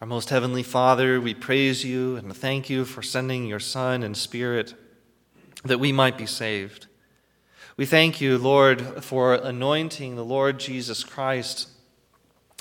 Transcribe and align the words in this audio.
Our 0.00 0.06
most 0.06 0.30
heavenly 0.30 0.62
Father, 0.62 1.20
we 1.20 1.34
praise 1.34 1.84
you 1.84 2.16
and 2.16 2.34
thank 2.34 2.70
you 2.70 2.86
for 2.86 3.02
sending 3.02 3.44
your 3.44 3.60
Son 3.60 4.02
and 4.02 4.16
Spirit 4.16 4.72
that 5.62 5.78
we 5.78 5.92
might 5.92 6.16
be 6.16 6.24
saved. 6.24 6.86
We 7.76 7.84
thank 7.84 8.18
you, 8.18 8.38
Lord, 8.38 9.04
for 9.04 9.34
anointing 9.34 10.16
the 10.16 10.24
Lord 10.24 10.58
Jesus 10.58 11.04
Christ 11.04 11.68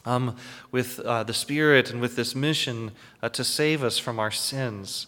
um, 0.03 0.35
with 0.73 0.99
uh, 0.99 1.23
the 1.23 1.33
Spirit 1.33 1.91
and 1.91 2.01
with 2.01 2.17
this 2.17 2.35
mission 2.35 2.91
uh, 3.23 3.29
to 3.29 3.45
save 3.45 3.85
us 3.85 3.97
from 3.97 4.19
our 4.19 4.31
sins. 4.31 5.07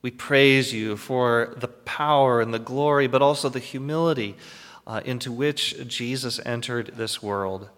We 0.00 0.12
praise 0.12 0.72
you 0.72 0.96
for 0.96 1.54
the 1.58 1.68
power 1.68 2.40
and 2.40 2.54
the 2.54 2.58
glory, 2.58 3.08
but 3.08 3.20
also 3.20 3.50
the 3.50 3.58
humility 3.58 4.38
uh, 4.86 5.02
into 5.04 5.30
which 5.30 5.86
Jesus 5.86 6.40
entered 6.46 6.92
this 6.94 7.22
world. 7.22 7.68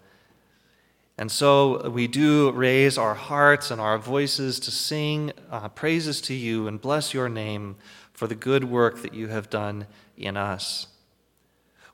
And 1.19 1.29
so 1.29 1.89
we 1.89 2.07
do 2.07 2.49
raise 2.51 2.97
our 2.97 3.13
hearts 3.13 3.71
and 3.71 3.81
our 3.81 3.97
voices 3.97 4.57
to 4.61 4.71
sing 4.71 5.33
uh, 5.51 5.67
praises 5.67 6.21
to 6.21 6.33
you 6.33 6.65
and 6.65 6.79
bless 6.79 7.13
your 7.13 7.27
name 7.27 7.75
for 8.13 8.25
the 8.25 8.35
good 8.35 8.63
work 8.63 9.01
that 9.01 9.13
you 9.13 9.27
have 9.27 9.49
done 9.49 9.85
in 10.15 10.37
us. 10.37 10.87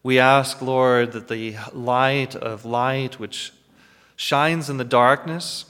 We 0.03 0.19
ask, 0.19 0.61
Lord, 0.61 1.13
that 1.13 1.27
the 1.27 1.55
light 1.73 2.35
of 2.35 2.66
light 2.66 3.19
which 3.19 3.52
shines 4.16 4.69
in 4.69 4.77
the 4.77 4.83
darkness 4.83 5.66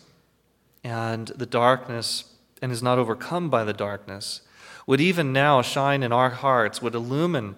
and 0.84 1.30
the 1.30 1.46
darkness 1.46 2.34
and 2.62 2.74
is 2.74 2.84
not 2.84 3.00
overcome 3.00 3.50
by 3.50 3.64
the 3.64 3.72
darkness 3.72 4.42
would 4.86 5.00
even 5.00 5.32
now 5.32 5.62
shine 5.62 6.04
in 6.04 6.12
our 6.12 6.30
hearts, 6.30 6.82
would 6.82 6.94
illumine 6.94 7.56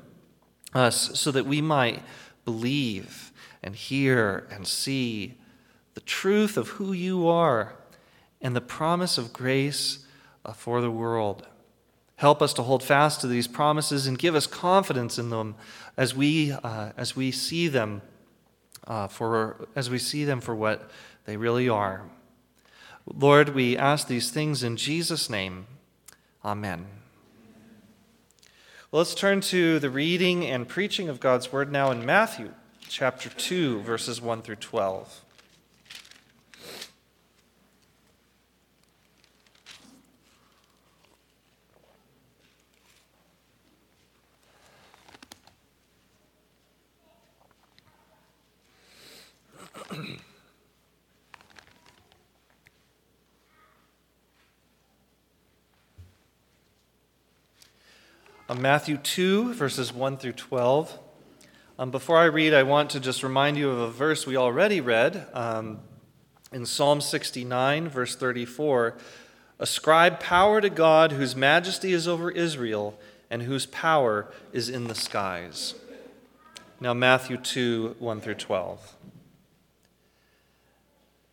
us 0.75 1.19
so 1.19 1.31
that 1.31 1.47
we 1.47 1.59
might 1.59 2.03
believe 2.45 3.31
and 3.63 3.75
hear 3.75 4.47
and 4.52 4.67
see 4.67 5.38
the 5.98 6.02
truth 6.02 6.58
of 6.58 6.67
who 6.67 6.94
you 6.94 7.28
are, 7.28 7.73
and 8.40 8.56
the 8.56 8.62
promise 8.62 9.17
of 9.17 9.34
grace 9.34 10.06
for 10.53 10.80
the 10.80 10.92
world. 10.92 11.48
Help 12.17 12.40
us 12.40 12.53
to 12.53 12.62
hold 12.62 12.84
fast 12.84 13.20
to 13.22 13.26
these 13.26 13.48
promises 13.48 14.06
and 14.06 14.20
give 14.20 14.36
us 14.36 14.45
confidence 14.45 15.18
in 15.18 15.31
them 15.31 15.56
as 15.98 16.14
we, 16.14 16.52
uh, 16.52 16.92
as 16.95 17.16
we 17.16 17.31
see 17.31 17.68
them 17.68 18.03
uh, 18.86 19.08
for 19.08 19.68
as 19.75 19.90
we 19.90 19.98
see 19.98 20.23
them 20.23 20.40
for 20.40 20.53
what 20.53 20.92
they 21.25 21.36
really 21.36 21.68
are. 21.68 22.03
Lord, 23.12 23.56
we 23.56 23.75
ask 23.75 24.08
these 24.08 24.30
things 24.30 24.62
in 24.62 24.78
Jesus' 24.78 25.31
name. 25.31 25.66
Amen. 26.45 26.86
Well, 28.92 29.00
let's 29.00 29.16
turn 29.16 29.42
to 29.42 29.80
the 29.80 29.90
reading 29.90 30.45
and 30.45 30.68
preaching 30.68 31.09
of 31.09 31.20
God's 31.20 31.52
word 31.52 31.72
now 31.72 31.90
in 31.90 32.06
Matthew 32.06 32.53
chapter 32.88 33.30
2, 33.30 33.81
verses 33.81 34.22
1 34.22 34.44
through 34.44 34.58
12. 34.58 35.23
On 49.89 50.17
Matthew 58.57 58.97
2, 58.97 59.53
verses 59.53 59.94
1 59.94 60.17
through 60.17 60.33
12. 60.33 60.99
Um, 61.79 61.91
before 61.91 62.17
I 62.17 62.25
read, 62.25 62.53
I 62.53 62.63
want 62.63 62.89
to 62.91 62.99
just 62.99 63.23
remind 63.23 63.57
you 63.57 63.69
of 63.69 63.77
a 63.79 63.89
verse 63.89 64.27
we 64.27 64.35
already 64.35 64.81
read 64.81 65.27
um, 65.33 65.79
in 66.51 66.66
Psalm 66.66 67.00
69, 67.00 67.88
verse 67.88 68.16
34. 68.16 68.97
Ascribe 69.59 70.19
power 70.19 70.59
to 70.59 70.69
God 70.69 71.13
whose 71.13 71.35
majesty 71.35 71.94
is 71.94 72.07
over 72.07 72.29
Israel 72.29 73.00
and 73.29 73.44
whose 73.44 73.66
power 73.66 74.31
is 74.51 74.69
in 74.69 74.88
the 74.88 74.95
skies. 74.95 75.75
Now, 76.79 76.94
Matthew 76.94 77.38
2, 77.38 77.95
1 78.00 78.22
through 78.22 78.35
12. 78.35 78.95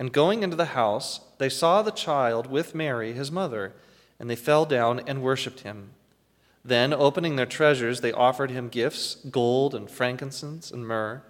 And 0.00 0.14
going 0.14 0.42
into 0.42 0.56
the 0.56 0.64
house, 0.64 1.20
they 1.36 1.50
saw 1.50 1.82
the 1.82 1.90
child 1.90 2.46
with 2.46 2.74
Mary, 2.74 3.12
his 3.12 3.30
mother, 3.30 3.74
and 4.18 4.30
they 4.30 4.34
fell 4.34 4.64
down 4.64 5.00
and 5.00 5.22
worshipped 5.22 5.60
him. 5.60 5.90
Then, 6.64 6.94
opening 6.94 7.36
their 7.36 7.44
treasures, 7.44 8.00
they 8.00 8.10
offered 8.10 8.50
him 8.50 8.70
gifts 8.70 9.16
gold 9.16 9.74
and 9.74 9.90
frankincense 9.90 10.70
and 10.70 10.88
myrrh. 10.88 11.22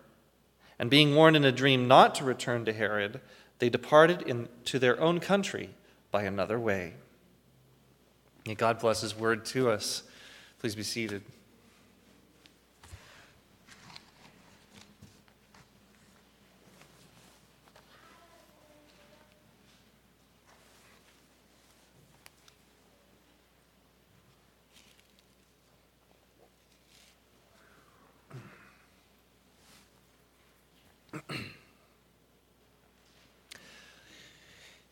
And 0.78 0.88
being 0.88 1.16
warned 1.16 1.36
in 1.36 1.44
a 1.44 1.50
dream 1.50 1.88
not 1.88 2.14
to 2.14 2.24
return 2.24 2.64
to 2.64 2.72
Herod, 2.72 3.20
they 3.58 3.70
departed 3.70 4.22
in, 4.22 4.48
to 4.66 4.78
their 4.78 5.00
own 5.00 5.18
country 5.18 5.70
by 6.12 6.22
another 6.22 6.58
way. 6.58 6.94
May 8.46 8.54
God 8.54 8.78
bless 8.78 9.00
his 9.00 9.16
word 9.16 9.44
to 9.46 9.68
us. 9.68 10.04
Please 10.60 10.76
be 10.76 10.84
seated. 10.84 11.22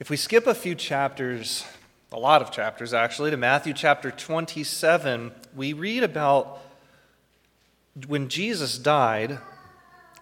If 0.01 0.11
we 0.11 0.17
skip 0.17 0.47
a 0.47 0.55
few 0.55 0.75
chapters, 0.77 1.65
a 2.13 2.19
lot 2.19 2.41
of 2.41 2.53
chapters 2.53 2.95
actually, 2.95 3.33
to 3.33 3.37
Matthew 3.37 3.75
chapter 3.75 4.11
27, 4.11 5.33
we 5.57 5.73
read 5.73 6.05
about 6.05 6.61
when 8.07 8.29
Jesus 8.29 8.79
died, 8.79 9.39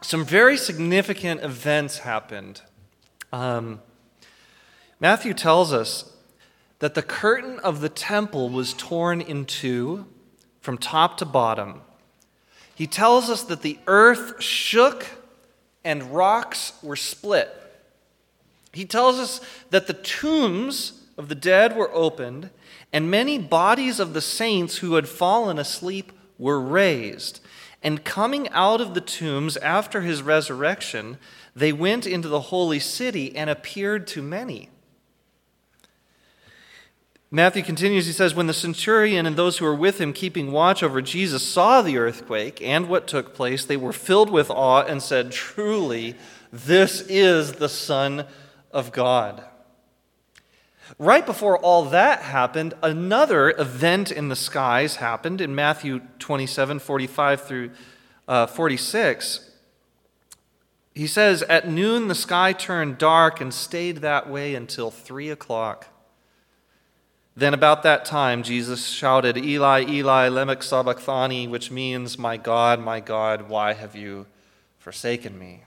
some 0.01 0.25
very 0.25 0.57
significant 0.57 1.43
events 1.43 1.99
happened. 1.99 2.63
Um, 3.33 3.83
Matthew 4.99 5.35
tells 5.35 5.73
us 5.73 6.11
that 6.79 6.95
the 6.95 7.03
curtain 7.03 7.59
of 7.61 7.81
the 7.81 7.89
temple 7.89 8.49
was 8.49 8.73
torn 8.73 9.21
in 9.21 9.45
two 9.45 10.07
from 10.61 10.79
top 10.79 11.19
to 11.19 11.25
bottom. 11.25 11.83
He 12.75 12.87
tells 12.87 13.29
us 13.29 13.43
that 13.45 13.63
the 13.63 13.79
earth 13.87 14.43
shook 14.43 15.07
and 15.87 16.13
rocks 16.13 16.73
were 16.83 16.97
split. 16.97 17.49
He 18.73 18.85
tells 18.85 19.21
us 19.21 19.41
that 19.71 19.87
the 19.87 19.95
tombs 19.95 21.05
of 21.17 21.29
the 21.29 21.37
dead 21.37 21.77
were 21.77 21.95
opened, 21.95 22.51
and 22.93 23.09
many 23.09 23.39
bodies 23.39 24.01
of 24.01 24.13
the 24.13 24.21
saints 24.21 24.79
who 24.79 24.97
had 24.97 25.09
fallen 25.09 25.61
asleep 25.61 26.13
were 26.39 26.61
raised. 26.61 27.41
And 27.85 28.05
coming 28.05 28.49
out 28.49 28.81
of 28.81 28.95
the 28.95 29.01
tombs 29.01 29.57
after 29.59 30.01
his 30.01 30.23
resurrection, 30.23 31.19
they 31.55 31.73
went 31.73 32.05
into 32.05 32.29
the 32.29 32.41
holy 32.41 32.81
city 32.81 33.35
and 33.37 33.49
appeared 33.49 34.09
to 34.09 34.23
many. 34.23 34.71
Matthew 37.31 37.65
continues, 37.65 38.07
he 38.07 38.13
says, 38.13 38.35
When 38.35 38.47
the 38.47 38.55
centurion 38.55 39.27
and 39.27 39.37
those 39.37 39.59
who 39.59 39.65
were 39.65 39.75
with 39.75 40.01
him 40.01 40.13
keeping 40.13 40.53
watch 40.53 40.83
over 40.83 41.03
Jesus 41.03 41.43
saw 41.43 41.83
the 41.83 41.99
earthquake 41.99 42.63
and 42.63 42.89
what 42.89 43.09
took 43.09 43.35
place, 43.35 43.65
they 43.65 43.77
were 43.77 43.93
filled 43.93 44.31
with 44.31 44.49
awe 44.49 44.83
and 44.83 45.03
said, 45.03 45.33
Truly, 45.33 46.15
this 46.53 47.01
is 47.03 47.55
the 47.55 47.69
Son 47.69 48.27
of 48.71 48.93
God. 48.93 49.45
Right 50.99 51.27
before 51.27 51.59
all 51.59 51.87
that 51.87 52.23
happened, 52.23 52.75
another 52.81 53.51
event 53.59 54.13
in 54.13 54.29
the 54.29 54.37
skies 54.37 54.97
happened 54.97 55.41
in 55.41 55.53
Matthew 55.53 56.01
27 56.21 56.79
45 56.79 57.41
through 57.41 57.71
uh, 58.29 58.47
46. 58.47 59.51
He 60.95 61.09
says, 61.09 61.43
At 61.43 61.69
noon 61.69 62.07
the 62.07 62.15
sky 62.15 62.53
turned 62.53 62.99
dark 62.99 63.41
and 63.41 63.53
stayed 63.53 63.97
that 63.99 64.31
way 64.31 64.55
until 64.55 64.93
3 64.93 65.29
o'clock. 65.31 65.89
Then, 67.39 67.53
about 67.53 67.83
that 67.83 68.07
time, 68.07 68.43
Jesus 68.43 68.87
shouted, 68.87 69.37
Eli, 69.37 69.85
Eli, 69.87 70.29
lema 70.31 70.57
sabachthani, 70.63 71.47
which 71.47 71.71
means, 71.71 72.19
My 72.19 72.39
God, 72.39 72.81
my 72.81 72.99
God, 72.99 73.51
why 73.51 73.75
have 73.75 73.95
you 73.95 74.25
forsaken 74.79 75.39
me? 75.39 75.65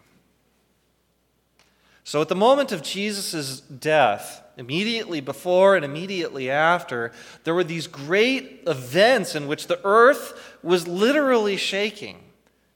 So, 2.04 2.22
at 2.22 2.28
the 2.28 2.34
moment 2.34 2.72
of 2.72 2.82
Jesus' 2.82 3.60
death, 3.60 4.42
immediately 4.58 5.22
before 5.22 5.76
and 5.76 5.86
immediately 5.86 6.50
after, 6.50 7.12
there 7.44 7.54
were 7.54 7.64
these 7.64 7.86
great 7.86 8.64
events 8.66 9.36
in 9.36 9.48
which 9.48 9.68
the 9.68 9.80
earth 9.84 10.58
was 10.64 10.88
literally 10.88 11.56
shaking. 11.56 12.18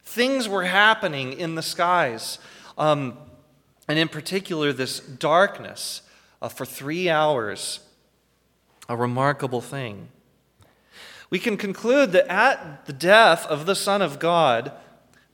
Things 0.03 0.47
were 0.47 0.65
happening 0.65 1.33
in 1.33 1.55
the 1.55 1.63
skies. 1.63 2.37
Um, 2.77 3.17
and 3.87 3.97
in 3.97 4.07
particular, 4.07 4.71
this 4.71 4.99
darkness 4.99 6.03
uh, 6.43 6.47
for 6.47 6.63
three 6.63 7.09
hours 7.09 7.79
a 8.87 8.95
remarkable 8.95 9.61
thing. 9.61 10.09
We 11.29 11.39
can 11.39 11.57
conclude 11.57 12.11
that 12.11 12.31
at 12.31 12.85
the 12.85 12.93
death 12.93 13.45
of 13.47 13.65
the 13.65 13.75
Son 13.75 14.01
of 14.01 14.19
God, 14.19 14.71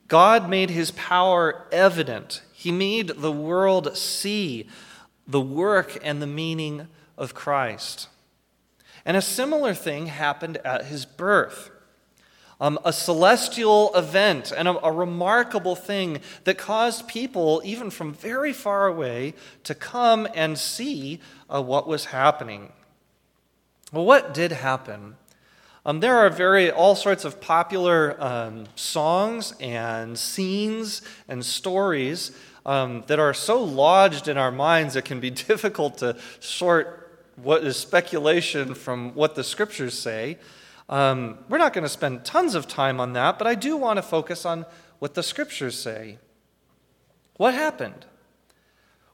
God 0.08 0.48
made 0.48 0.70
his 0.70 0.90
power 0.92 1.66
evident. 1.70 2.42
He 2.52 2.72
made 2.72 3.08
the 3.08 3.32
world 3.32 3.96
see 3.96 4.68
the 5.26 5.40
work 5.40 5.98
and 6.02 6.20
the 6.20 6.26
meaning 6.26 6.88
of 7.16 7.34
Christ. 7.34 8.08
And 9.04 9.16
a 9.16 9.22
similar 9.22 9.74
thing 9.74 10.06
happened 10.06 10.56
at 10.64 10.86
his 10.86 11.04
birth. 11.04 11.70
Um, 12.60 12.78
a 12.84 12.92
celestial 12.92 13.90
event 13.94 14.52
and 14.54 14.68
a, 14.68 14.86
a, 14.86 14.92
remarkable 14.92 15.74
thing 15.74 16.20
that 16.44 16.58
caused 16.58 17.08
people, 17.08 17.62
even 17.64 17.88
from 17.88 18.12
very 18.12 18.52
far 18.52 18.86
away, 18.86 19.32
to 19.64 19.74
come 19.74 20.28
and 20.34 20.58
see 20.58 21.20
uh, 21.48 21.62
what 21.62 21.86
was 21.86 22.06
happening. 22.06 22.72
Well, 23.92 24.04
what 24.04 24.32
did 24.32 24.52
happen? 24.52 25.16
Um, 25.84 25.98
there 25.98 26.16
are 26.16 26.30
very 26.30 26.70
all 26.70 26.94
sorts 26.94 27.24
of 27.24 27.40
popular 27.40 28.16
um, 28.22 28.66
songs 28.76 29.52
and 29.58 30.16
scenes 30.16 31.02
and 31.26 31.44
stories 31.44 32.30
um, 32.64 33.02
that 33.08 33.18
are 33.18 33.34
so 33.34 33.60
lodged 33.62 34.28
in 34.28 34.36
our 34.36 34.52
minds 34.52 34.94
it 34.94 35.04
can 35.04 35.18
be 35.18 35.30
difficult 35.48 35.98
to 35.98 36.16
sort 36.38 37.18
what 37.36 37.64
is 37.64 37.76
speculation 37.76 38.74
from 38.74 39.12
what 39.14 39.34
the 39.34 39.42
scriptures 39.42 39.98
say. 39.98 40.38
Um, 40.88 41.38
we're 41.48 41.58
not 41.58 41.72
going 41.72 41.84
to 41.84 41.88
spend 41.88 42.24
tons 42.24 42.54
of 42.54 42.68
time 42.68 43.00
on 43.00 43.14
that, 43.14 43.38
but 43.38 43.46
I 43.46 43.56
do 43.56 43.76
want 43.76 43.96
to 43.96 44.02
focus 44.02 44.44
on 44.44 44.66
what 45.00 45.14
the 45.14 45.22
scriptures 45.22 45.76
say. 45.76 46.18
What 47.38 47.54
happened? 47.54 48.06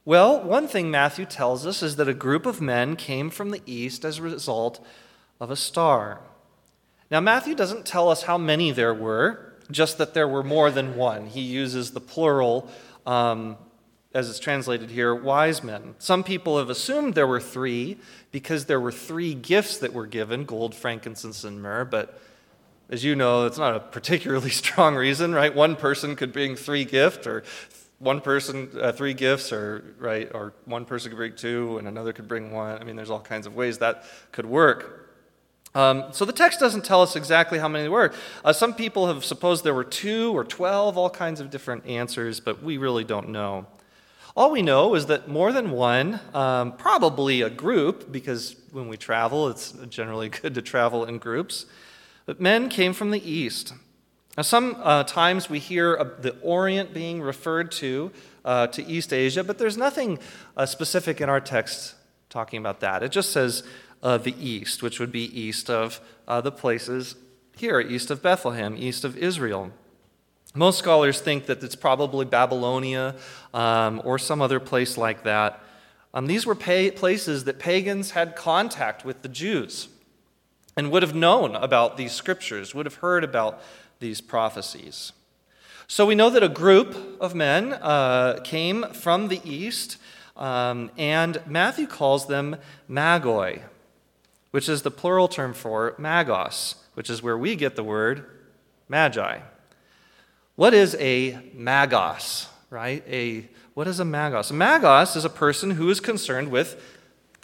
Well, 0.07 0.41
one 0.41 0.69
thing 0.69 0.89
Matthew 0.89 1.25
tells 1.25 1.67
us 1.67 1.83
is 1.83 1.97
that 1.97 2.09
a 2.09 2.15
group 2.15 2.47
of 2.47 2.61
men 2.61 2.95
came 2.95 3.29
from 3.29 3.51
the 3.51 3.61
east 3.67 4.05
as 4.05 4.19
a 4.19 4.23
result 4.23 4.79
of 5.41 5.51
a 5.51 5.57
star. 5.57 6.21
Now, 7.11 7.19
Matthew 7.19 7.57
doesn't 7.57 7.85
tell 7.85 8.09
us 8.09 8.23
how 8.23 8.39
many 8.39 8.71
there 8.71 8.95
were, 8.95 9.53
just 9.69 9.99
that 9.99 10.15
there 10.15 10.29
were 10.29 10.45
more 10.45 10.71
than 10.71 10.95
one. 10.95 11.27
He 11.27 11.41
uses 11.41 11.91
the 11.91 12.01
plural, 12.01 12.71
um, 13.05 13.57
as 14.15 14.31
it's 14.31 14.39
translated 14.39 14.91
here, 14.91 15.13
wise 15.13 15.65
men. 15.65 15.97
Some 15.99 16.23
people 16.23 16.57
have 16.59 16.71
assumed 16.71 17.17
there 17.17 17.27
were 17.27 17.41
three 17.41 17.99
because 18.31 18.67
there 18.67 18.81
were 18.81 18.93
three 18.93 19.35
gifts 19.35 19.79
that 19.79 19.93
were 19.93 20.07
given 20.07 20.45
gold, 20.45 20.77
frankincense, 20.77 21.43
and 21.43 21.61
myrrh, 21.61 21.85
but 21.85 22.21
as 22.89 23.03
you 23.03 23.17
know, 23.17 23.47
it's 23.47 23.59
not 23.59 23.75
a 23.75 23.81
particularly 23.81 24.51
strong 24.63 24.95
reason, 24.95 25.35
right? 25.35 25.53
One 25.53 25.75
person 25.75 26.15
could 26.15 26.33
bring 26.33 26.55
three 26.55 26.85
gifts 26.85 27.27
or 27.27 27.43
one 27.99 28.21
person 28.21 28.71
uh, 28.81 28.93
three 28.93 29.15
gifts 29.15 29.53
or 29.53 29.95
right 29.99 30.31
or 30.35 30.53
one 30.65 30.85
person 30.85 31.11
could 31.11 31.17
bring 31.17 31.35
two 31.35 31.79
and 31.79 31.89
another 31.89 32.13
could 32.13 32.29
bring 32.29 32.53
one. 32.53 32.79
I 32.81 32.85
mean 32.85 32.97
there's 32.97 33.11
all 33.11 33.21
kinds 33.21 33.47
of 33.47 33.55
ways 33.55 33.79
that 33.79 34.05
could 34.33 34.47
work. 34.47 35.03
Um, 35.75 36.05
so 36.11 36.25
the 36.25 36.33
text 36.33 36.59
doesn't 36.59 36.85
tell 36.85 37.03
us 37.03 37.17
exactly 37.17 37.59
how 37.59 37.69
many 37.69 37.85
there 37.85 37.91
were. 37.91 38.15
Uh, 38.45 38.53
some 38.53 38.75
people 38.75 39.09
have 39.09 39.25
supposed 39.25 39.63
there 39.63 39.75
were 39.75 39.85
two 39.85 40.35
or 40.37 40.43
12 40.45 40.97
all 40.97 41.11
kinds 41.11 41.41
of 41.41 41.51
different 41.51 41.87
answers 41.87 42.41
but 42.41 42.63
we 42.63 42.77
really 42.77 43.05
don't 43.05 43.31
know. 43.31 43.67
All 44.37 44.51
we 44.51 44.61
know 44.61 44.95
is 44.95 45.07
that 45.07 45.29
more 45.29 45.51
than 45.53 45.71
one 45.71 46.21
um, 46.35 46.73
probably 46.73 47.41
a 47.41 47.51
group 47.51 48.13
because 48.13 48.57
when 48.73 48.89
we 48.89 48.99
travel 48.99 49.49
it's 49.49 49.73
generally 49.89 50.29
good 50.43 50.55
to 50.55 50.63
travel 50.63 51.07
in 51.07 51.17
groups 51.17 51.65
but 52.27 52.41
men 52.41 52.69
came 52.69 52.93
from 52.93 53.11
the 53.11 53.31
east 53.31 53.73
now, 54.37 54.43
sometimes 54.43 55.47
uh, 55.47 55.49
we 55.51 55.59
hear 55.59 55.95
of 55.95 56.23
the 56.23 56.37
Orient 56.43 56.93
being 56.93 57.23
referred 57.23 57.73
to 57.73 58.11
uh, 58.45 58.67
to 58.69 58.85
East 58.85 59.13
Asia, 59.13 59.43
but 59.43 59.59
there's 59.59 59.79
nothing 59.79 60.19
uh, 60.57 60.67
specific 60.67 61.21
in 61.21 61.29
our 61.29 61.41
text 61.41 61.95
talking 62.29 62.61
about 62.61 62.81
that. 62.81 63.03
It 63.03 63.13
just 63.13 63.33
says 63.33 63.63
uh, 64.03 64.19
the 64.19 64.35
East, 64.39 64.83
which 64.83 65.01
would 65.01 65.11
be 65.11 65.25
east 65.39 65.71
of 65.71 66.01
uh, 66.29 66.41
the 66.41 66.53
places 66.53 67.17
here, 67.57 67.81
east 67.81 68.11
of 68.11 68.23
Bethlehem, 68.23 68.77
east 68.79 69.05
of 69.05 69.17
Israel. 69.17 69.73
Most 70.55 70.79
scholars 70.79 71.21
think 71.21 71.47
that 71.47 71.63
it's 71.63 71.75
probably 71.75 72.25
Babylonia 72.25 73.17
um, 73.55 74.03
or 74.05 74.19
some 74.19 74.43
other 74.43 74.61
place 74.61 74.97
like 74.97 75.23
that. 75.25 75.61
Um, 76.15 76.27
these 76.27 76.47
were 76.47 76.55
pa- 76.55 76.91
places 76.95 77.45
that 77.45 77.59
pagans 77.59 78.13
had 78.13 78.37
contact 78.37 79.05
with 79.05 79.23
the 79.23 79.29
Jews 79.29 79.89
and 80.77 80.91
would 80.91 81.03
have 81.03 81.15
known 81.15 81.55
about 81.57 81.97
these 81.97 82.13
scriptures, 82.13 82.75
would 82.75 82.87
have 82.87 82.97
heard 82.97 83.25
about 83.25 83.61
these 84.01 84.21
prophecies. 84.21 85.13
So 85.89 86.05
we 86.05 86.15
know 86.15 86.31
that 86.31 86.43
a 86.43 86.49
group 86.49 86.97
of 87.21 87.35
men 87.35 87.75
uh, 87.75 88.41
came 88.43 88.85
from 88.93 89.29
the 89.29 89.41
east, 89.45 89.99
um, 90.37 90.91
and 90.99 91.41
Matthew 91.47 91.87
calls 91.87 92.27
them 92.27 92.57
magoi, 92.91 93.63
which 94.51 94.69
is 94.69 94.83
the 94.83 94.91
plural 94.91 95.29
term 95.29 95.55
for 95.55 95.93
magos, 95.93 96.75
which 96.95 97.09
is 97.09 97.23
where 97.23 97.39
we 97.39 97.55
get 97.55 97.77
the 97.77 97.85
word 97.85 98.25
magi. 98.89 99.41
What 100.57 100.75
is 100.75 100.97
a 100.99 101.35
magos, 101.55 102.49
right? 102.71 103.05
A 103.09 103.49
what 103.75 103.87
is 103.87 104.01
a 104.01 104.05
magos? 104.05 104.51
A 104.51 104.55
magos 104.55 105.17
is 105.17 105.25
a 105.25 105.31
person 105.31 105.73
who 105.73 105.91
is 105.91 106.01
concerned 106.01 106.51
with 106.51 106.83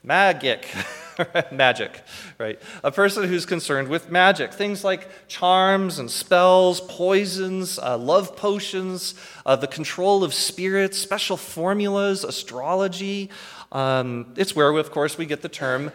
magic. 0.02 0.66
magic, 1.52 2.00
right? 2.38 2.60
A 2.84 2.90
person 2.90 3.28
who's 3.28 3.46
concerned 3.46 3.88
with 3.88 4.10
magic. 4.10 4.52
Things 4.52 4.84
like 4.84 5.08
charms 5.28 5.98
and 5.98 6.10
spells, 6.10 6.80
poisons, 6.80 7.78
uh, 7.78 7.98
love 7.98 8.36
potions, 8.36 9.14
uh, 9.44 9.56
the 9.56 9.66
control 9.66 10.24
of 10.24 10.34
spirits, 10.34 10.98
special 10.98 11.36
formulas, 11.36 12.24
astrology. 12.24 13.30
Um, 13.70 14.32
it's 14.36 14.54
where, 14.54 14.70
of 14.76 14.90
course, 14.90 15.18
we 15.18 15.26
get 15.26 15.42
the 15.42 15.48
term 15.48 15.92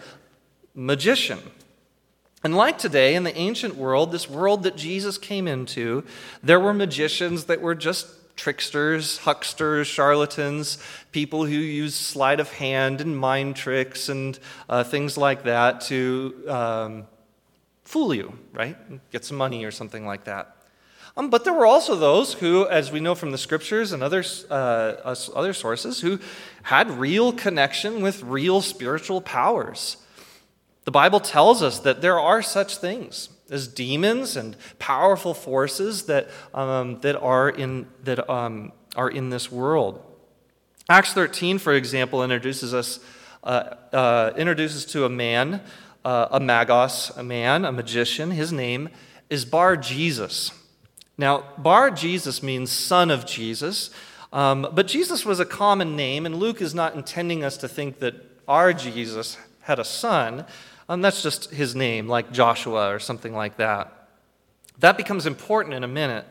magician. 0.73 1.39
And 2.43 2.55
like 2.55 2.77
today, 2.77 3.15
in 3.15 3.23
the 3.23 3.35
ancient 3.35 3.75
world, 3.75 4.11
this 4.11 4.29
world 4.29 4.63
that 4.63 4.77
Jesus 4.77 5.17
came 5.17 5.47
into, 5.47 6.03
there 6.43 6.59
were 6.59 6.73
magicians 6.73 7.45
that 7.45 7.61
were 7.61 7.75
just 7.75 8.07
tricksters, 8.37 9.17
hucksters, 9.19 9.87
charlatans, 9.87 10.77
people 11.11 11.45
who 11.45 11.57
use 11.57 11.95
sleight 11.95 12.39
of 12.39 12.51
hand 12.53 13.01
and 13.01 13.17
mind 13.17 13.55
tricks 13.55 14.07
and 14.07 14.39
uh, 14.69 14.83
things 14.83 15.17
like 15.17 15.43
that 15.43 15.81
to 15.81 16.43
um, 16.47 17.07
fool 17.83 18.13
you, 18.13 18.37
right? 18.53 18.77
Get 19.11 19.25
some 19.25 19.37
money 19.37 19.65
or 19.65 19.71
something 19.71 20.05
like 20.05 20.23
that. 20.25 20.55
Um, 21.17 21.31
but 21.31 21.43
there 21.43 21.53
were 21.53 21.65
also 21.65 21.95
those 21.95 22.35
who, 22.35 22.67
as 22.67 22.91
we 22.91 22.99
know 22.99 23.15
from 23.15 23.31
the 23.31 23.39
scriptures 23.39 23.91
and 23.91 24.03
other, 24.03 24.23
uh, 24.51 25.15
other 25.35 25.53
sources, 25.53 25.99
who 25.99 26.19
had 26.61 26.91
real 26.91 27.33
connection 27.33 28.01
with 28.01 28.21
real 28.21 28.61
spiritual 28.61 29.19
powers. 29.19 29.97
The 30.85 30.91
Bible 30.91 31.19
tells 31.19 31.63
us 31.63 31.79
that 31.79 32.01
there 32.01 32.19
are 32.19 32.43
such 32.43 32.77
things 32.77 33.29
as 33.49 33.67
demons 33.67 34.35
and 34.35 34.55
powerful 34.79 35.33
forces 35.33 36.03
that, 36.03 36.29
um, 36.53 36.99
that, 37.01 37.15
are, 37.21 37.49
in, 37.49 37.87
that 38.03 38.29
um, 38.29 38.71
are 38.95 39.09
in 39.09 39.29
this 39.29 39.51
world. 39.51 40.03
Acts 40.89 41.13
13, 41.13 41.57
for 41.57 41.73
example, 41.73 42.23
introduces 42.23 42.73
us 42.73 42.99
uh, 43.47 43.75
uh, 43.93 44.33
introduces 44.35 44.83
to 44.83 45.05
a 45.05 45.09
man, 45.09 45.61
uh, 46.03 46.27
a 46.31 46.39
magos, 46.39 47.15
a 47.17 47.23
man, 47.23 47.63
a 47.63 47.71
magician. 47.71 48.31
His 48.31 48.51
name 48.51 48.89
is 49.29 49.45
Bar 49.45 49.77
Jesus. 49.77 50.51
Now, 51.17 51.45
Bar 51.57 51.91
Jesus 51.91 52.43
means 52.43 52.71
son 52.71 53.09
of 53.09 53.25
Jesus, 53.25 53.89
um, 54.33 54.67
but 54.73 54.87
Jesus 54.87 55.25
was 55.25 55.39
a 55.39 55.45
common 55.45 55.95
name, 55.95 56.25
and 56.25 56.35
Luke 56.35 56.61
is 56.61 56.75
not 56.75 56.93
intending 56.93 57.43
us 57.43 57.55
to 57.57 57.69
think 57.69 57.99
that 57.99 58.15
our 58.49 58.73
Jesus 58.73 59.37
had 59.61 59.79
a 59.79 59.85
son. 59.85 60.45
Um, 60.89 61.01
that's 61.01 61.21
just 61.21 61.51
his 61.51 61.75
name, 61.75 62.07
like 62.07 62.31
Joshua 62.31 62.93
or 62.93 62.99
something 62.99 63.33
like 63.33 63.57
that. 63.57 64.09
That 64.79 64.97
becomes 64.97 65.25
important 65.25 65.73
in 65.73 65.83
a 65.83 65.87
minute. 65.87 66.25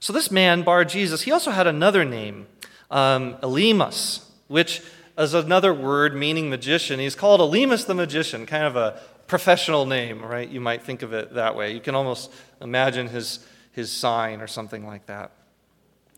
So, 0.00 0.12
this 0.12 0.30
man, 0.30 0.62
Bar 0.62 0.84
Jesus, 0.84 1.22
he 1.22 1.32
also 1.32 1.50
had 1.50 1.66
another 1.66 2.04
name, 2.04 2.46
um, 2.90 3.34
Elymas, 3.36 4.24
which 4.48 4.82
is 5.18 5.34
another 5.34 5.74
word 5.74 6.16
meaning 6.16 6.48
magician. 6.48 6.98
He's 6.98 7.14
called 7.14 7.40
Elymas 7.40 7.86
the 7.86 7.94
magician, 7.94 8.46
kind 8.46 8.64
of 8.64 8.76
a 8.76 9.00
professional 9.26 9.86
name, 9.86 10.22
right? 10.24 10.48
You 10.48 10.60
might 10.60 10.82
think 10.82 11.02
of 11.02 11.12
it 11.12 11.34
that 11.34 11.54
way. 11.56 11.72
You 11.72 11.80
can 11.80 11.94
almost 11.94 12.32
imagine 12.60 13.08
his, 13.08 13.46
his 13.72 13.92
sign 13.92 14.40
or 14.40 14.46
something 14.46 14.86
like 14.86 15.06
that. 15.06 15.32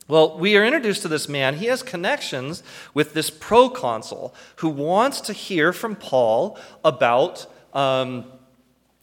Well, 0.07 0.39
we 0.39 0.57
are 0.57 0.65
introduced 0.65 1.03
to 1.03 1.09
this 1.09 1.29
man. 1.29 1.57
He 1.57 1.67
has 1.67 1.83
connections 1.83 2.63
with 2.93 3.15
this 3.15 3.31
proconsul 3.31 4.35
who 4.57 4.69
wants 4.69 5.21
to 5.23 5.33
hear 5.33 5.73
from 5.73 5.97
Paul 5.97 6.59
about 6.85 7.47
um, 7.75 8.25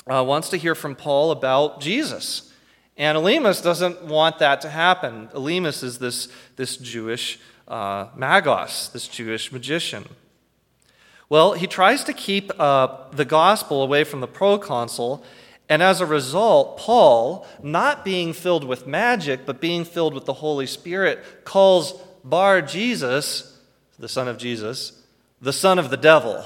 uh, 0.09 0.23
wants 0.23 0.49
to 0.49 0.57
hear 0.57 0.75
from 0.75 0.95
Paul 0.95 1.31
about 1.31 1.81
Jesus. 1.81 2.51
And 2.97 3.17
Elymas 3.17 3.63
doesn't 3.63 4.05
want 4.05 4.39
that 4.39 4.61
to 4.61 4.69
happen. 4.69 5.27
Elymas 5.33 5.83
is 5.83 5.99
this, 5.99 6.27
this 6.55 6.77
Jewish 6.77 7.39
uh, 7.67 8.07
magos, 8.09 8.91
this 8.91 9.07
Jewish 9.07 9.51
magician. 9.51 10.05
Well, 11.29 11.53
he 11.53 11.65
tries 11.65 12.03
to 12.03 12.13
keep 12.13 12.51
uh, 12.59 13.09
the 13.11 13.23
gospel 13.23 13.81
away 13.81 14.03
from 14.03 14.19
the 14.19 14.27
proconsul, 14.27 15.23
and 15.69 15.81
as 15.81 16.01
a 16.01 16.05
result, 16.05 16.77
Paul, 16.77 17.47
not 17.63 18.03
being 18.03 18.33
filled 18.33 18.65
with 18.65 18.85
magic, 18.85 19.45
but 19.45 19.61
being 19.61 19.85
filled 19.85 20.13
with 20.13 20.25
the 20.25 20.33
Holy 20.33 20.67
Spirit, 20.67 21.45
calls 21.45 21.93
Bar 22.25 22.61
Jesus, 22.61 23.57
the 23.97 24.09
son 24.09 24.27
of 24.27 24.37
Jesus, 24.37 25.01
the 25.41 25.53
son 25.53 25.79
of 25.79 25.89
the 25.89 25.95
devil. 25.95 26.43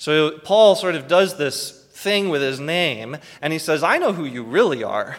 So 0.00 0.38
Paul 0.38 0.76
sort 0.76 0.94
of 0.94 1.08
does 1.08 1.36
this 1.36 1.72
thing 1.92 2.30
with 2.30 2.40
his 2.40 2.58
name, 2.58 3.18
and 3.42 3.52
he 3.52 3.58
says, 3.58 3.82
I 3.82 3.98
know 3.98 4.14
who 4.14 4.24
you 4.24 4.42
really 4.42 4.82
are. 4.82 5.18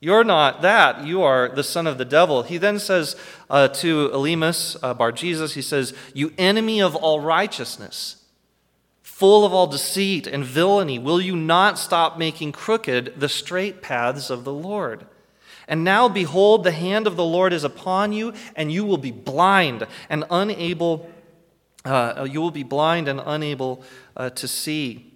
You're 0.00 0.24
not 0.24 0.60
that. 0.62 1.06
You 1.06 1.22
are 1.22 1.48
the 1.48 1.62
son 1.62 1.86
of 1.86 1.98
the 1.98 2.04
devil. 2.04 2.42
He 2.42 2.58
then 2.58 2.80
says 2.80 3.14
uh, 3.48 3.68
to 3.68 4.08
Elymas, 4.08 4.76
uh, 4.82 4.92
Bar 4.92 5.12
Jesus, 5.12 5.54
he 5.54 5.62
says, 5.62 5.94
You 6.14 6.32
enemy 6.36 6.82
of 6.82 6.96
all 6.96 7.20
righteousness, 7.20 8.24
full 9.02 9.46
of 9.46 9.54
all 9.54 9.68
deceit 9.68 10.26
and 10.26 10.44
villainy, 10.44 10.98
will 10.98 11.20
you 11.20 11.36
not 11.36 11.78
stop 11.78 12.18
making 12.18 12.50
crooked 12.50 13.20
the 13.20 13.28
straight 13.28 13.82
paths 13.82 14.30
of 14.30 14.42
the 14.42 14.52
Lord? 14.52 15.06
And 15.68 15.84
now, 15.84 16.08
behold, 16.08 16.64
the 16.64 16.72
hand 16.72 17.06
of 17.06 17.14
the 17.14 17.24
Lord 17.24 17.52
is 17.52 17.62
upon 17.62 18.12
you, 18.12 18.34
and 18.56 18.72
you 18.72 18.84
will 18.84 18.98
be 18.98 19.12
blind 19.12 19.86
and 20.08 20.24
unable 20.28 21.08
uh, 21.84 22.26
you 22.30 22.40
will 22.40 22.50
be 22.50 22.62
blind 22.62 23.08
and 23.08 23.20
unable 23.24 23.82
uh, 24.16 24.30
to 24.30 24.46
see. 24.46 25.12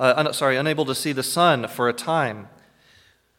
Uh, 0.00 0.14
un- 0.16 0.32
sorry, 0.32 0.56
unable 0.56 0.84
to 0.84 0.94
see 0.94 1.12
the 1.12 1.22
sun 1.22 1.68
for 1.68 1.88
a 1.88 1.92
time. 1.92 2.48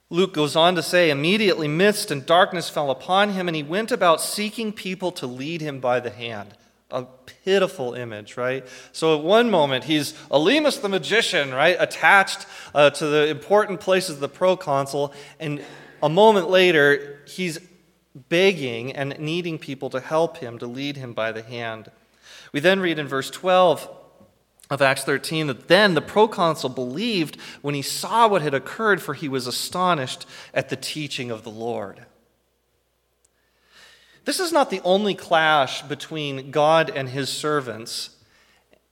Luke 0.09 0.33
goes 0.33 0.55
on 0.55 0.75
to 0.75 0.81
say, 0.81 1.11
immediately 1.11 1.67
mist 1.67 2.09
and 2.09 2.25
darkness 2.25 2.67
fell 2.69 2.89
upon 2.89 3.29
him, 3.29 3.47
and 3.47 3.55
he 3.55 3.61
went 3.61 3.91
about 3.91 4.19
seeking 4.19 4.73
people 4.73 5.11
to 5.11 5.27
lead 5.27 5.61
him 5.61 5.79
by 5.79 5.99
the 5.99 6.09
hand. 6.09 6.55
A 6.89 7.05
pitiful 7.45 7.93
image, 7.93 8.35
right? 8.35 8.65
So 8.91 9.15
at 9.15 9.23
one 9.23 9.51
moment, 9.51 9.83
he's 9.83 10.13
Elymas 10.31 10.81
the 10.81 10.89
magician, 10.89 11.53
right? 11.53 11.77
Attached 11.79 12.47
uh, 12.73 12.89
to 12.89 13.05
the 13.05 13.27
important 13.27 13.79
places 13.79 14.15
of 14.15 14.19
the 14.19 14.29
proconsul, 14.29 15.13
and 15.39 15.61
a 16.01 16.09
moment 16.09 16.49
later, 16.49 17.19
he's 17.27 17.59
begging 18.27 18.91
and 18.91 19.17
needing 19.19 19.57
people 19.57 19.89
to 19.91 19.99
help 19.99 20.38
him, 20.38 20.57
to 20.59 20.67
lead 20.67 20.97
him 20.97 21.13
by 21.13 21.31
the 21.31 21.41
hand. 21.41 21.89
We 22.51 22.59
then 22.59 22.79
read 22.79 22.99
in 22.99 23.07
verse 23.07 23.29
12 23.29 23.89
of 24.69 24.81
Acts 24.81 25.03
13 25.03 25.47
that 25.47 25.67
then 25.67 25.93
the 25.93 26.01
proconsul 26.01 26.69
believed 26.69 27.38
when 27.61 27.75
he 27.75 27.81
saw 27.81 28.27
what 28.27 28.41
had 28.41 28.53
occurred, 28.53 29.01
for 29.01 29.13
he 29.13 29.29
was 29.29 29.47
astonished 29.47 30.25
at 30.53 30.69
the 30.69 30.75
teaching 30.75 31.31
of 31.31 31.43
the 31.43 31.49
Lord. 31.49 32.05
This 34.25 34.39
is 34.39 34.51
not 34.51 34.69
the 34.69 34.81
only 34.83 35.15
clash 35.15 35.81
between 35.83 36.51
God 36.51 36.91
and 36.93 37.09
his 37.09 37.29
servants 37.29 38.11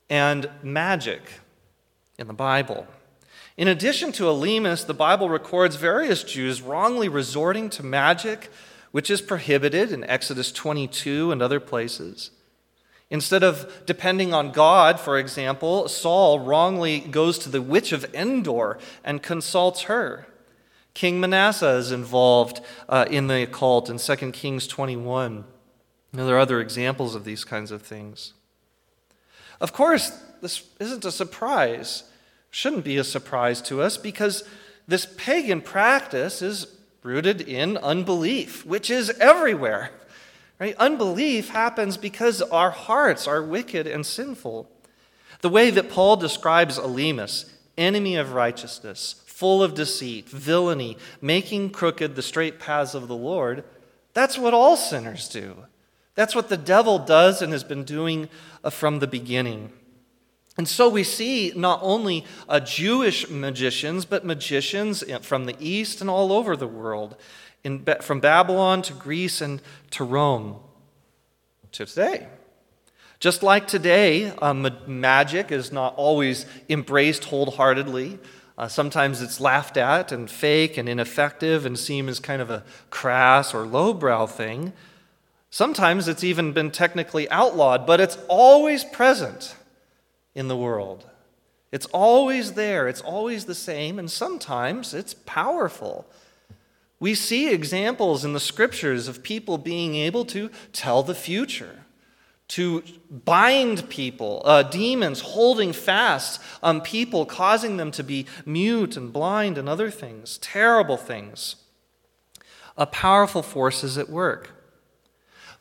and 0.09 0.49
magic 0.63 1.21
in 2.17 2.27
the 2.27 2.33
Bible. 2.33 2.87
In 3.55 3.67
addition 3.67 4.11
to 4.13 4.23
Elymas, 4.23 4.85
the 4.85 4.93
Bible 4.93 5.29
records 5.29 5.75
various 5.75 6.23
Jews 6.23 6.61
wrongly 6.61 7.09
resorting 7.09 7.69
to 7.71 7.83
magic 7.83 8.51
which 8.97 9.11
is 9.11 9.21
prohibited 9.21 9.91
in 9.91 10.03
Exodus 10.05 10.51
22 10.51 11.31
and 11.31 11.39
other 11.39 11.59
places. 11.59 12.31
Instead 13.11 13.43
of 13.43 13.71
depending 13.85 14.33
on 14.33 14.51
God, 14.51 14.99
for 14.99 15.19
example, 15.19 15.87
Saul 15.87 16.39
wrongly 16.39 17.01
goes 17.01 17.37
to 17.37 17.49
the 17.49 17.61
witch 17.61 17.91
of 17.91 18.11
Endor 18.11 18.79
and 19.03 19.21
consults 19.21 19.83
her. 19.83 20.25
King 20.95 21.19
Manasseh 21.19 21.75
is 21.75 21.91
involved 21.91 22.59
uh, 22.89 23.05
in 23.07 23.27
the 23.27 23.43
occult 23.43 23.87
in 23.87 23.99
2 23.99 24.31
Kings 24.31 24.65
21. 24.65 25.45
Now, 26.11 26.25
there 26.25 26.35
are 26.35 26.39
other 26.39 26.59
examples 26.59 27.13
of 27.13 27.23
these 27.23 27.43
kinds 27.43 27.69
of 27.69 27.83
things. 27.83 28.33
Of 29.61 29.73
course, 29.73 30.09
this 30.41 30.63
isn't 30.79 31.05
a 31.05 31.11
surprise, 31.11 32.05
shouldn't 32.49 32.83
be 32.83 32.97
a 32.97 33.03
surprise 33.03 33.61
to 33.61 33.79
us 33.79 33.95
because 33.95 34.43
this 34.87 35.05
pagan 35.17 35.61
practice 35.61 36.41
is 36.41 36.76
rooted 37.03 37.41
in 37.41 37.77
unbelief, 37.77 38.65
which 38.65 38.89
is 38.89 39.09
everywhere. 39.19 39.91
Right? 40.59 40.75
Unbelief 40.77 41.49
happens 41.49 41.97
because 41.97 42.41
our 42.41 42.71
hearts 42.71 43.27
are 43.27 43.43
wicked 43.43 43.85
and 43.85 44.05
sinful. 44.05 44.69
The 45.41 45.49
way 45.49 45.69
that 45.69 45.91
Paul 45.91 46.17
describes 46.17 46.79
Elymas, 46.79 47.49
enemy 47.77 48.15
of 48.15 48.33
righteousness, 48.33 49.21
full 49.25 49.61
of 49.61 49.75
deceit, 49.75 50.27
villainy, 50.29 50.97
making 51.21 51.69
crooked 51.69 52.15
the 52.15 52.23
straight 52.23 52.59
paths 52.59 52.95
of 52.95 53.07
the 53.07 53.15
Lord, 53.15 53.63
that's 54.13 54.37
what 54.37 54.55
all 54.55 54.75
sinners 54.75 55.29
do. 55.29 55.65
That's 56.15 56.33
what 56.33 56.49
the 56.49 56.57
devil 56.57 56.97
does 56.97 57.43
and 57.43 57.53
has 57.53 57.63
been 57.63 57.83
doing 57.83 58.29
uh, 58.63 58.71
from 58.71 58.97
the 58.97 59.05
beginning. 59.05 59.71
And 60.57 60.67
so 60.67 60.89
we 60.89 61.03
see 61.03 61.53
not 61.55 61.79
only 61.83 62.25
uh, 62.49 62.59
Jewish 62.59 63.29
magicians, 63.29 64.05
but 64.05 64.25
magicians 64.25 65.03
from 65.21 65.45
the 65.45 65.55
East 65.59 66.01
and 66.01 66.09
all 66.09 66.33
over 66.33 66.57
the 66.57 66.67
world, 66.67 67.15
in, 67.63 67.85
from 68.01 68.19
Babylon 68.19 68.81
to 68.83 68.93
Greece 68.93 69.39
and 69.39 69.61
to 69.91 70.03
Rome 70.03 70.57
to 71.73 71.85
today. 71.85 72.27
Just 73.19 73.43
like 73.43 73.67
today, 73.67 74.31
um, 74.41 74.67
magic 74.87 75.51
is 75.51 75.71
not 75.71 75.95
always 75.95 76.45
embraced 76.69 77.25
wholeheartedly. 77.25 78.19
Uh, 78.57 78.67
sometimes 78.67 79.21
it's 79.21 79.39
laughed 79.39 79.77
at 79.77 80.11
and 80.11 80.29
fake 80.29 80.77
and 80.77 80.89
ineffective 80.89 81.65
and 81.65 81.77
seen 81.77 82.09
as 82.09 82.19
kind 82.19 82.41
of 82.41 82.49
a 82.49 82.63
crass 82.89 83.53
or 83.53 83.67
lowbrow 83.67 84.25
thing. 84.25 84.73
Sometimes 85.49 86.07
it's 86.07 86.23
even 86.23 86.51
been 86.51 86.71
technically 86.71 87.29
outlawed, 87.29 87.85
but 87.85 87.99
it's 87.99 88.17
always 88.27 88.83
present 88.83 89.55
in 90.37 90.47
the 90.47 90.55
world. 90.55 91.09
It's 91.71 91.87
always 91.87 92.53
there, 92.53 92.87
it's 92.87 93.01
always 93.01 93.45
the 93.45 93.55
same, 93.55 93.97
and 93.97 94.09
sometimes 94.09 94.93
it's 94.93 95.15
powerful. 95.25 96.05
We 96.99 97.15
see 97.15 97.51
examples 97.51 98.23
in 98.23 98.33
the 98.33 98.39
scriptures 98.39 99.07
of 99.07 99.23
people 99.23 99.57
being 99.57 99.95
able 99.95 100.25
to 100.25 100.51
tell 100.71 101.01
the 101.01 101.15
future, 101.15 101.79
to 102.49 102.83
bind 103.09 103.89
people, 103.89 104.43
uh, 104.45 104.61
demons 104.61 105.21
holding 105.21 105.73
fast 105.73 106.39
on 106.61 106.81
people, 106.81 107.25
causing 107.25 107.77
them 107.77 107.89
to 107.91 108.03
be 108.03 108.27
mute 108.45 108.95
and 108.95 109.11
blind 109.11 109.57
and 109.57 109.67
other 109.67 109.89
things, 109.89 110.37
terrible 110.37 110.97
things. 110.97 111.55
A 112.77 112.85
powerful 112.85 113.41
force 113.41 113.83
is 113.83 113.97
at 113.97 114.07
work. 114.07 114.51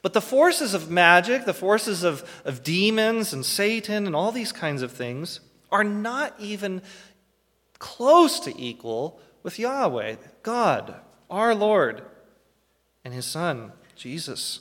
But 0.07 0.13
the 0.13 0.21
forces 0.21 0.73
of 0.73 0.89
magic, 0.89 1.47
the 1.47 1.53
forces 1.53 2.05
of, 2.05 2.23
of 2.45 2.63
demons 2.63 3.33
and 3.33 3.45
Satan 3.45 4.07
and 4.07 4.15
all 4.15 4.31
these 4.31 4.53
kinds 4.53 4.83
of 4.83 4.93
things 4.93 5.41
are 5.73 5.83
not 5.83 6.33
even 6.39 6.81
close 7.81 8.39
to 8.39 8.57
equal 8.57 9.19
with 9.43 9.59
Yahweh, 9.59 10.15
God, 10.45 10.95
our 11.29 11.57
Lord, 11.57 12.03
and 13.05 13.13
his 13.13 13.25
Son, 13.25 13.73
Jesus, 13.97 14.61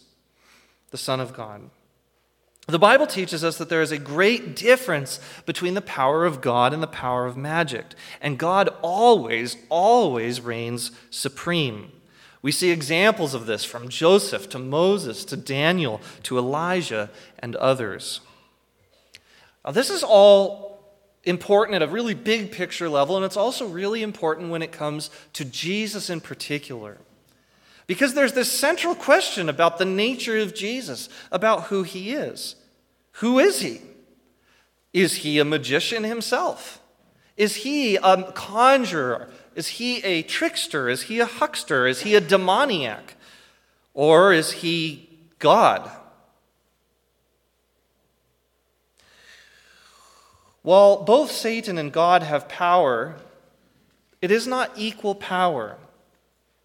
the 0.89 0.97
Son 0.97 1.19
of 1.19 1.31
God. 1.31 1.69
The 2.65 2.79
Bible 2.79 3.05
teaches 3.05 3.43
us 3.43 3.59
that 3.59 3.69
there 3.69 3.83
is 3.83 3.91
a 3.91 3.99
great 3.99 4.55
difference 4.55 5.19
between 5.45 5.75
the 5.75 5.79
power 5.81 6.25
of 6.25 6.41
God 6.41 6.73
and 6.73 6.81
the 6.81 6.87
power 6.87 7.27
of 7.27 7.37
magic. 7.37 7.85
And 8.19 8.39
God 8.39 8.69
always, 8.81 9.57
always 9.69 10.41
reigns 10.41 10.89
supreme. 11.11 11.91
We 12.45 12.51
see 12.51 12.69
examples 12.69 13.33
of 13.33 13.47
this 13.47 13.65
from 13.65 13.89
Joseph 13.89 14.49
to 14.49 14.59
Moses 14.59 15.25
to 15.25 15.35
Daniel 15.35 15.99
to 16.21 16.37
Elijah 16.37 17.09
and 17.39 17.55
others. 17.55 18.21
Now, 19.65 19.71
this 19.71 19.89
is 19.89 20.03
all 20.03 20.79
important 21.23 21.73
at 21.73 21.81
a 21.81 21.91
really 21.91 22.13
big 22.13 22.51
picture 22.51 22.87
level, 22.87 23.15
and 23.15 23.25
it's 23.25 23.35
also 23.35 23.65
really 23.65 24.03
important 24.03 24.51
when 24.51 24.61
it 24.61 24.71
comes 24.71 25.09
to 25.33 25.43
Jesus 25.43 26.11
in 26.11 26.21
particular. 26.21 26.99
Because 27.87 28.13
there's 28.13 28.33
this 28.33 28.51
central 28.51 28.93
question 28.93 29.49
about 29.49 29.79
the 29.79 29.85
nature 29.85 30.37
of 30.37 30.53
Jesus, 30.53 31.09
about 31.31 31.63
who 31.63 31.81
he 31.81 32.11
is. 32.11 32.57
Who 33.13 33.39
is 33.39 33.61
he? 33.61 33.81
Is 34.93 35.15
he 35.15 35.39
a 35.39 35.45
magician 35.45 36.03
himself? 36.03 36.79
Is 37.37 37.55
he 37.55 37.95
a 37.95 38.31
conjurer? 38.33 39.29
Is 39.55 39.67
he 39.67 40.03
a 40.03 40.21
trickster? 40.21 40.89
Is 40.89 41.03
he 41.03 41.19
a 41.19 41.25
huckster? 41.25 41.87
Is 41.87 42.01
he 42.01 42.15
a 42.15 42.21
demoniac? 42.21 43.15
Or 43.93 44.33
is 44.33 44.51
he 44.51 45.09
God? 45.39 45.89
While 50.61 51.03
both 51.03 51.31
Satan 51.31 51.77
and 51.77 51.91
God 51.91 52.23
have 52.23 52.49
power, 52.49 53.15
it 54.21 54.31
is 54.31 54.47
not 54.47 54.71
equal 54.75 55.15
power. 55.15 55.77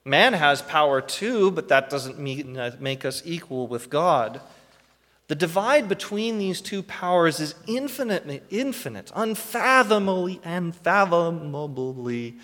Man 0.04 0.32
has 0.32 0.62
power 0.62 1.00
too, 1.00 1.50
but 1.50 1.68
that 1.68 1.90
doesn't 1.90 2.56
uh, 2.56 2.70
make 2.80 3.04
us 3.04 3.23
equal 3.25 3.66
with 3.66 3.90
God. 3.90 4.40
The 5.28 5.35
divide 5.35 5.88
between 5.88 6.38
these 6.38 6.61
two 6.61 6.82
powers 6.82 7.38
is 7.38 7.54
infinite, 7.68 8.42
infinite, 8.50 9.12
unfathomably, 9.14 10.40
unfathomably, 10.42 12.37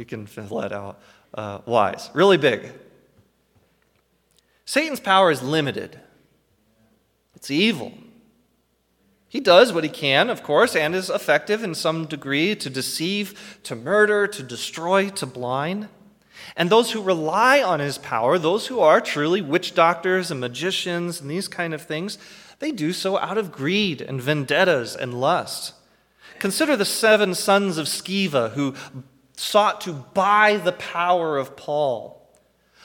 you 0.00 0.04
can 0.06 0.26
fill 0.26 0.60
that 0.60 0.72
out, 0.72 0.98
uh, 1.34 1.58
wise, 1.66 2.10
really 2.14 2.38
big. 2.38 2.72
Satan's 4.64 4.98
power 4.98 5.30
is 5.30 5.42
limited, 5.42 6.00
it's 7.36 7.50
evil. 7.50 7.92
He 9.28 9.38
does 9.38 9.72
what 9.72 9.84
he 9.84 9.90
can, 9.90 10.28
of 10.28 10.42
course, 10.42 10.74
and 10.74 10.92
is 10.92 11.08
effective 11.08 11.62
in 11.62 11.76
some 11.76 12.06
degree 12.06 12.56
to 12.56 12.68
deceive, 12.68 13.60
to 13.62 13.76
murder, 13.76 14.26
to 14.26 14.42
destroy, 14.42 15.08
to 15.10 15.24
blind. 15.24 15.88
And 16.56 16.68
those 16.68 16.90
who 16.90 17.00
rely 17.00 17.62
on 17.62 17.78
his 17.78 17.96
power, 17.96 18.38
those 18.38 18.66
who 18.66 18.80
are 18.80 19.00
truly 19.00 19.40
witch 19.40 19.72
doctors 19.72 20.32
and 20.32 20.40
magicians 20.40 21.20
and 21.20 21.30
these 21.30 21.46
kind 21.46 21.72
of 21.74 21.82
things, 21.82 22.18
they 22.58 22.72
do 22.72 22.92
so 22.92 23.18
out 23.18 23.38
of 23.38 23.52
greed 23.52 24.00
and 24.00 24.20
vendettas 24.20 24.96
and 24.96 25.20
lust. 25.20 25.74
Consider 26.40 26.76
the 26.76 26.84
seven 26.84 27.34
sons 27.34 27.78
of 27.78 27.86
Sceva 27.86 28.52
who 28.52 28.74
sought 29.40 29.80
to 29.80 29.92
buy 29.92 30.58
the 30.58 30.72
power 30.72 31.38
of 31.38 31.56
Paul. 31.56 32.16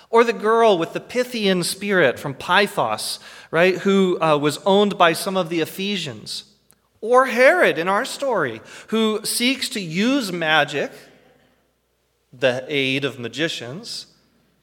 Or 0.09 0.23
the 0.23 0.33
girl 0.33 0.77
with 0.77 0.93
the 0.93 1.01
Pythian 1.01 1.63
spirit 1.63 2.17
from 2.17 2.33
Pythos, 2.33 3.19
right, 3.51 3.79
who 3.79 4.17
uh, 4.21 4.37
was 4.37 4.59
owned 4.65 4.97
by 4.97 5.11
some 5.13 5.35
of 5.35 5.49
the 5.49 5.59
Ephesians. 5.59 6.45
Or 7.01 7.25
Herod 7.25 7.77
in 7.77 7.89
our 7.89 8.05
story, 8.05 8.61
who 8.87 9.19
seeks 9.25 9.67
to 9.69 9.81
use 9.81 10.31
magic, 10.31 10.91
the 12.31 12.65
aid 12.69 13.03
of 13.03 13.19
magicians, 13.19 14.07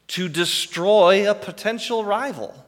to 0.08 0.28
destroy 0.28 1.30
a 1.30 1.34
potential 1.34 2.04
rival. 2.04 2.66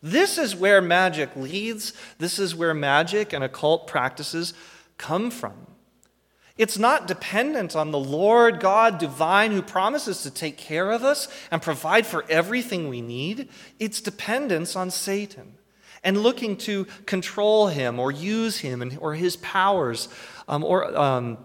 This 0.00 0.38
is 0.38 0.54
where 0.54 0.80
magic 0.80 1.34
leads. 1.34 1.92
This 2.18 2.38
is 2.38 2.54
where 2.54 2.74
magic 2.74 3.32
and 3.32 3.42
occult 3.42 3.88
practices 3.88 4.54
come 4.98 5.30
from. 5.32 5.66
It's 6.58 6.76
not 6.76 7.06
dependent 7.06 7.76
on 7.76 7.92
the 7.92 7.98
Lord 7.98 8.58
God 8.58 8.98
divine 8.98 9.52
who 9.52 9.62
promises 9.62 10.22
to 10.24 10.30
take 10.30 10.58
care 10.58 10.90
of 10.90 11.04
us 11.04 11.28
and 11.52 11.62
provide 11.62 12.04
for 12.04 12.24
everything 12.28 12.88
we 12.88 13.00
need. 13.00 13.48
It's 13.78 14.00
dependence 14.00 14.74
on 14.74 14.90
Satan 14.90 15.54
and 16.02 16.20
looking 16.20 16.56
to 16.56 16.86
control 17.06 17.68
him 17.68 18.00
or 18.00 18.10
use 18.10 18.58
him 18.58 18.82
and, 18.82 18.98
or 19.00 19.14
his 19.14 19.36
powers 19.36 20.08
um, 20.48 20.64
or 20.64 20.96
um, 20.96 21.38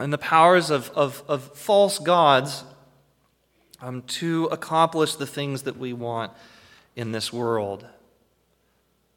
and 0.00 0.12
the 0.12 0.18
powers 0.18 0.70
of, 0.70 0.90
of, 0.90 1.22
of 1.28 1.42
false 1.56 1.98
gods 1.98 2.64
um, 3.80 4.02
to 4.02 4.46
accomplish 4.46 5.14
the 5.14 5.26
things 5.26 5.62
that 5.62 5.76
we 5.76 5.92
want 5.92 6.32
in 6.96 7.12
this 7.12 7.32
world. 7.32 7.86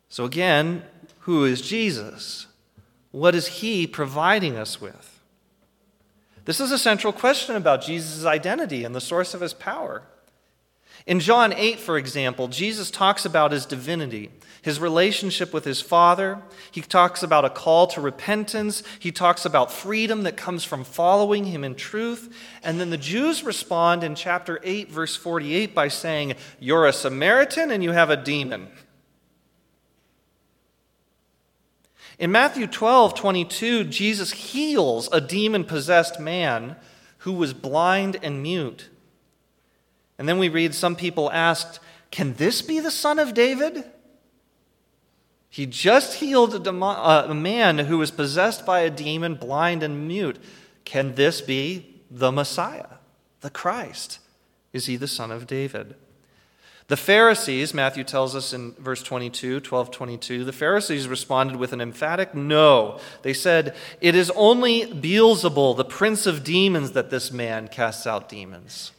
So, 0.10 0.26
again, 0.26 0.84
who 1.19 1.46
is 1.46 1.62
Jesus? 1.62 2.48
What 3.12 3.34
is 3.34 3.48
he 3.48 3.88
providing 3.88 4.58
us 4.58 4.80
with? 4.80 5.12
This 6.45 6.60
is 6.60 6.71
a 6.71 6.77
central 6.77 7.13
question 7.13 7.56
about 7.56 7.84
Jesus' 7.84 8.25
identity 8.25 8.84
and 8.84 8.93
the 8.93 9.01
source 9.01 9.34
of 9.34 9.41
his 9.41 9.53
power. 9.53 10.03
In 11.06 11.19
John 11.19 11.51
8, 11.51 11.79
for 11.79 11.97
example, 11.97 12.47
Jesus 12.47 12.89
talks 12.89 13.25
about 13.25 13.51
his 13.51 13.65
divinity, 13.65 14.32
his 14.62 14.79
relationship 14.79 15.53
with 15.53 15.65
his 15.65 15.82
Father. 15.82 16.41
He 16.71 16.82
talks 16.82 17.23
about 17.23 17.43
a 17.43 17.49
call 17.49 17.88
to 17.88 17.99
repentance. 18.01 18.84
He 18.99 19.12
talks 19.12 19.43
about 19.43 19.71
freedom 19.71 20.23
that 20.23 20.38
comes 20.38 20.63
from 20.63 20.86
following 20.86 21.45
him 21.45 21.65
in 21.65 21.75
truth. 21.75 22.34
And 22.63 22.79
then 22.79 22.89
the 22.89 22.97
Jews 22.97 23.43
respond 23.43 24.03
in 24.03 24.15
chapter 24.15 24.62
8, 24.63 24.89
verse 24.89 25.15
48, 25.17 25.75
by 25.75 25.89
saying, 25.89 26.36
You're 26.60 26.88
a 26.88 26.93
Samaritan 26.93 27.71
and 27.71 27.84
you 27.84 27.91
have 27.91 28.10
a 28.10 28.17
demon. 28.17 28.69
In 32.19 32.32
Matthew 32.32 32.67
12, 32.67 33.15
22, 33.15 33.84
Jesus 33.86 34.32
heals 34.32 35.10
a 35.12 35.19
demon 35.19 35.63
possessed 35.63 36.19
man 36.19 36.76
who 37.19 37.34
was 37.34 37.54
blind 37.54 38.17
and 38.21 38.43
mute. 38.43 38.89
And 40.17 40.30
then 40.30 40.38
we 40.38 40.49
read 40.49 40.76
some 40.76 40.95
people 40.95 41.32
asked, 41.32 41.80
Can 42.12 42.36
this 42.36 42.62
be 42.62 42.80
the 42.80 42.91
son 42.91 43.17
of 43.17 43.34
David? 43.34 43.86
He 45.49 45.65
just 45.65 46.15
healed 46.15 46.67
a, 46.67 47.30
a 47.30 47.34
man 47.34 47.78
who 47.80 47.97
was 47.97 48.12
possessed 48.12 48.65
by 48.65 48.80
a 48.80 48.89
demon, 48.89 49.36
blind 49.36 49.84
and 49.84 50.08
mute. 50.08 50.38
Can 50.84 51.15
this 51.15 51.41
be 51.41 52.02
the 52.10 52.32
Messiah, 52.32 52.97
the 53.41 53.49
Christ? 53.49 54.19
Is 54.71 54.88
he 54.88 54.95
the 54.95 55.08
son 55.08 55.32
of 55.32 55.45
David? 55.45 55.95
The 56.88 56.98
Pharisees, 56.98 57.74
Matthew 57.74 58.04
tells 58.04 58.36
us 58.36 58.54
in 58.54 58.74
verse 58.74 59.02
22, 59.02 59.62
12 59.62 59.91
22, 59.91 60.43
the 60.43 60.52
Pharisees 60.52 61.08
responded 61.08 61.56
with 61.56 61.72
an 61.72 61.82
emphatic 61.82 62.36
no. 62.36 63.00
They 63.22 63.34
said, 63.34 63.76
It 64.02 64.15
is 64.15 64.32
only 64.36 64.86
Beelzebul, 64.86 65.78
the 65.78 65.86
prince 65.86 66.26
of 66.26 66.43
demons, 66.43 66.91
that 66.91 67.10
this 67.10 67.32
man 67.32 67.69
casts 67.69 68.06
out 68.06 68.28
demons. 68.28 68.91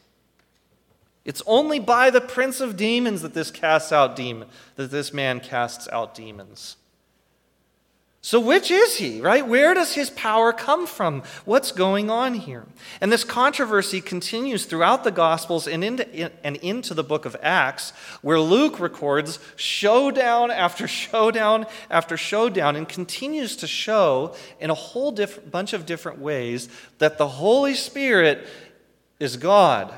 It's 1.24 1.42
only 1.46 1.78
by 1.78 2.10
the 2.10 2.20
prince 2.20 2.60
of 2.60 2.76
demons 2.76 3.22
that 3.22 3.34
this 3.34 3.50
casts 3.50 3.92
out 3.92 4.16
demon, 4.16 4.48
that 4.76 4.90
this 4.90 5.12
man 5.12 5.40
casts 5.40 5.88
out 5.88 6.14
demons. 6.14 6.76
So, 8.24 8.40
which 8.40 8.70
is 8.70 8.96
he, 8.96 9.20
right? 9.20 9.46
Where 9.46 9.74
does 9.74 9.92
his 9.92 10.08
power 10.08 10.50
come 10.54 10.86
from? 10.86 11.24
What's 11.44 11.72
going 11.72 12.08
on 12.08 12.32
here? 12.32 12.64
And 13.02 13.12
this 13.12 13.22
controversy 13.22 14.00
continues 14.00 14.64
throughout 14.64 15.04
the 15.04 15.10
Gospels 15.10 15.68
and 15.68 15.84
into, 15.84 16.34
and 16.42 16.56
into 16.56 16.94
the 16.94 17.04
book 17.04 17.26
of 17.26 17.36
Acts, 17.42 17.92
where 18.22 18.40
Luke 18.40 18.80
records 18.80 19.40
showdown 19.56 20.50
after 20.50 20.88
showdown 20.88 21.66
after 21.90 22.16
showdown 22.16 22.76
and 22.76 22.88
continues 22.88 23.56
to 23.56 23.66
show 23.66 24.34
in 24.58 24.70
a 24.70 24.74
whole 24.74 25.12
diff- 25.12 25.50
bunch 25.50 25.74
of 25.74 25.84
different 25.84 26.18
ways 26.18 26.70
that 26.96 27.18
the 27.18 27.28
Holy 27.28 27.74
Spirit 27.74 28.48
is 29.20 29.36
God. 29.36 29.92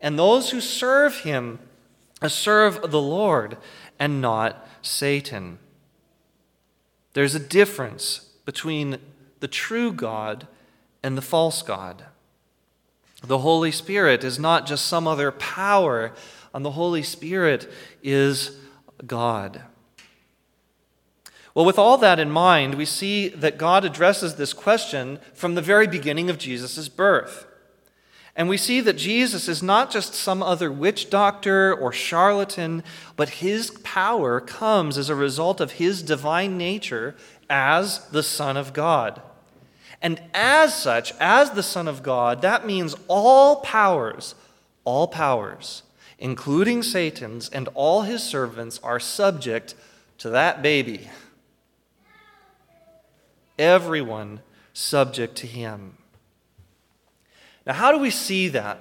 And 0.00 0.18
those 0.18 0.52
who 0.52 0.62
serve 0.62 1.18
him 1.18 1.58
serve 2.26 2.90
the 2.90 3.02
Lord 3.02 3.58
and 3.98 4.22
not 4.22 4.66
Satan. 4.80 5.58
There's 7.14 7.34
a 7.34 7.40
difference 7.40 8.30
between 8.44 8.98
the 9.40 9.48
true 9.48 9.92
God 9.92 10.46
and 11.02 11.16
the 11.16 11.22
false 11.22 11.62
God. 11.62 12.04
The 13.22 13.38
Holy 13.38 13.70
Spirit 13.70 14.22
is 14.22 14.38
not 14.38 14.66
just 14.66 14.86
some 14.86 15.08
other 15.08 15.30
power, 15.32 16.12
and 16.52 16.64
the 16.64 16.72
Holy 16.72 17.02
Spirit 17.02 17.70
is 18.02 18.56
God. 19.06 19.62
Well, 21.54 21.64
with 21.64 21.78
all 21.78 21.96
that 21.98 22.18
in 22.18 22.30
mind, 22.30 22.74
we 22.74 22.84
see 22.84 23.28
that 23.28 23.58
God 23.58 23.84
addresses 23.84 24.34
this 24.34 24.52
question 24.52 25.20
from 25.32 25.54
the 25.54 25.62
very 25.62 25.86
beginning 25.86 26.28
of 26.28 26.38
Jesus' 26.38 26.88
birth. 26.88 27.46
And 28.36 28.48
we 28.48 28.56
see 28.56 28.80
that 28.80 28.94
Jesus 28.94 29.48
is 29.48 29.62
not 29.62 29.90
just 29.92 30.14
some 30.14 30.42
other 30.42 30.70
witch 30.70 31.08
doctor 31.08 31.72
or 31.72 31.92
charlatan, 31.92 32.82
but 33.16 33.28
his 33.28 33.70
power 33.84 34.40
comes 34.40 34.98
as 34.98 35.08
a 35.08 35.14
result 35.14 35.60
of 35.60 35.72
his 35.72 36.02
divine 36.02 36.58
nature 36.58 37.14
as 37.48 38.00
the 38.08 38.24
Son 38.24 38.56
of 38.56 38.72
God. 38.72 39.22
And 40.02 40.20
as 40.34 40.74
such, 40.74 41.14
as 41.20 41.52
the 41.52 41.62
Son 41.62 41.86
of 41.86 42.02
God, 42.02 42.42
that 42.42 42.66
means 42.66 42.96
all 43.06 43.56
powers, 43.56 44.34
all 44.84 45.06
powers, 45.06 45.82
including 46.18 46.82
Satan's 46.82 47.48
and 47.48 47.68
all 47.74 48.02
his 48.02 48.22
servants, 48.22 48.80
are 48.82 49.00
subject 49.00 49.76
to 50.18 50.28
that 50.30 50.60
baby. 50.60 51.08
Everyone 53.58 54.40
subject 54.72 55.36
to 55.36 55.46
him. 55.46 55.96
Now, 57.66 57.72
how 57.74 57.92
do 57.92 57.98
we 57.98 58.10
see 58.10 58.48
that? 58.48 58.80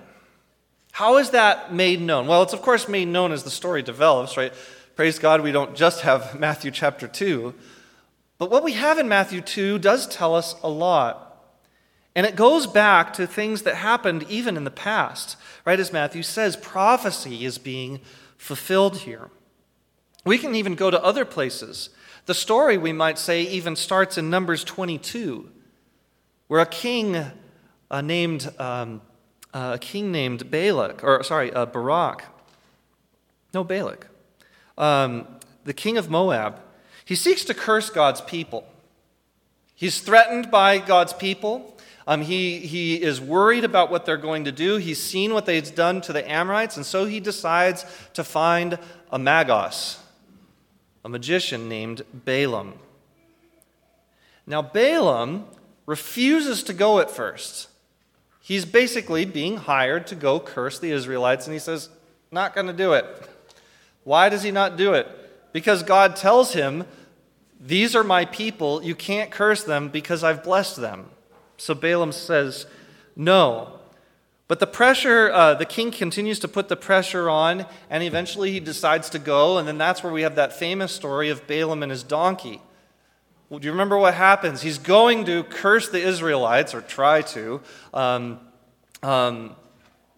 How 0.91 1.17
is 1.17 1.32
that 1.32 1.74
made 1.74 2.02
known? 2.02 2.28
Well, 2.28 2.43
it's 2.43 2.54
of 2.54 2.62
course 2.62 2.88
made 2.88 3.08
known 3.08 3.32
as 3.32 3.43
the 3.43 3.50
story 3.50 3.82
develops, 3.82 4.38
right? 4.38 4.54
Praise 4.96 5.17
God, 5.17 5.41
we 5.41 5.52
don't 5.52 5.76
just 5.76 6.02
have 6.02 6.39
Matthew 6.39 6.72
chapter 6.72 7.08
2, 7.08 7.54
But 8.38 8.52
what 8.52 8.63
we 8.63 8.74
have 8.74 9.00
in 9.00 9.08
Matthew 9.08 9.41
2 9.41 9.80
does 9.80 10.08
tell 10.08 10.36
us 10.36 10.56
a 10.62 10.69
lot. 10.69 11.30
And 12.15 12.28
it 12.28 12.36
goes 12.36 12.67
back 12.67 13.13
to 13.13 13.26
things 13.26 13.63
that 13.63 13.76
happened 13.76 14.26
even 14.30 14.56
in 14.56 14.65
the 14.65 14.72
past. 14.72 15.36
Right 15.65 15.80
as 15.80 15.91
Matthew 15.91 16.22
says, 16.22 16.56
prophecy 16.56 17.43
is 17.43 17.58
being 17.58 18.02
fulfilled 18.38 18.98
here. 18.98 19.30
We 20.26 20.38
can 20.38 20.54
even 20.54 20.76
go 20.76 20.91
to 20.91 21.04
other 21.04 21.26
places. 21.26 21.89
The 22.26 22.34
story, 22.34 22.78
we 22.78 22.93
might 22.93 23.17
say, 23.17 23.41
even 23.41 23.76
starts 23.76 24.17
in 24.17 24.30
Numbers 24.30 24.63
22, 24.63 25.50
where 26.48 26.62
a 26.62 26.65
king 26.65 27.32
uh, 27.93 28.01
named 28.01 28.51
um, 28.60 29.01
uh, 29.53 29.73
a 29.75 29.77
king 29.77 30.12
named 30.12 30.49
Balak, 30.49 31.03
or 31.03 31.21
sorry, 31.23 31.53
uh, 31.53 31.67
Barak, 31.67 32.25
no 33.53 33.63
Balak, 33.63 34.08
um, 34.79 35.27
the 35.63 35.73
king 35.73 35.99
of 35.99 36.10
Moab, 36.10 36.60
he 37.06 37.13
seeks 37.13 37.45
to 37.45 37.53
curse 37.53 37.91
God's 37.91 38.19
people. 38.19 38.67
He's 39.75 40.01
threatened 40.01 40.49
by 40.49 40.79
God's 40.79 41.13
people. 41.13 41.77
Um, 42.08 42.23
he, 42.23 42.60
he 42.60 42.99
is 42.99 43.21
worried 43.21 43.63
about 43.63 43.91
what 43.91 44.08
they're 44.08 44.17
going 44.17 44.45
to 44.45 44.51
do. 44.51 44.77
He's 44.77 45.01
seen 45.01 45.32
what 45.32 45.45
they've 45.45 45.75
done 45.75 46.01
to 46.01 46.13
the 46.13 46.29
Amorites, 46.29 46.77
and 46.77 46.86
so 46.86 47.06
he 47.06 47.19
decides 47.19 47.86
to 48.13 48.23
find 48.23 48.79
a 49.12 49.19
Magos, 49.19 49.99
a 51.06 51.10
magician 51.10 51.69
named 51.69 52.01
Balaam. 52.12 52.73
Now, 54.47 54.63
Balaam 54.63 55.45
refuses 55.86 56.63
to 56.63 56.73
go 56.73 56.99
at 56.99 57.12
first. 57.12 57.69
He's 58.45 58.65
basically 58.65 59.23
being 59.23 59.56
hired 59.56 60.06
to 60.08 60.15
go 60.15 60.38
curse 60.38 60.77
the 60.77 60.91
Israelites, 60.91 61.47
and 61.47 61.53
he 61.53 61.60
says, 61.60 61.88
Not 62.29 62.53
going 62.53 62.67
to 62.67 62.73
do 62.73 62.91
it. 62.91 63.06
Why 64.03 64.27
does 64.27 64.43
he 64.43 64.51
not 64.51 64.75
do 64.75 64.91
it? 64.91 65.08
Because 65.53 65.82
God 65.82 66.17
tells 66.17 66.51
him, 66.51 66.84
These 67.58 67.95
are 67.95 68.03
my 68.03 68.25
people. 68.25 68.84
You 68.84 68.95
can't 68.95 69.32
curse 69.32 69.63
them 69.63 69.88
because 69.88 70.25
I've 70.25 70.43
blessed 70.43 70.75
them. 70.75 71.06
So 71.56 71.73
Balaam 71.73 72.12
says, 72.12 72.65
No. 73.15 73.79
But 74.49 74.60
the 74.60 74.67
pressure, 74.67 75.32
uh, 75.32 75.53
the 75.53 75.65
king 75.65 75.89
continues 75.89 76.38
to 76.39 76.49
put 76.49 76.67
the 76.67 76.75
pressure 76.75 77.29
on, 77.29 77.65
and 77.89 78.03
eventually 78.03 78.51
he 78.51 78.60
decides 78.60 79.10
to 79.12 79.19
go. 79.19 79.58
And 79.58 79.65
then 79.65 79.77
that's 79.77 80.03
where 80.03 80.12
we 80.12 80.23
have 80.23 80.36
that 80.36 80.51
famous 80.51 80.91
story 80.91 81.29
of 81.29 81.47
Balaam 81.47 81.82
and 81.82 81.93
his 81.93 82.03
donkey. 82.03 82.62
Well, 83.54 83.60
do 83.60 83.68
you 83.68 83.72
remember 83.72 84.00
what 84.00 84.16
happens? 84.16 84.63
He's 84.63 84.80
going 84.80 85.26
to 85.26 85.44
curse 85.44 85.89
the 85.89 86.02
Israelites, 86.02 86.74
or 86.74 86.82
try 86.82 87.22
to. 87.22 87.62
Um, 87.94 88.39
um, 89.04 89.56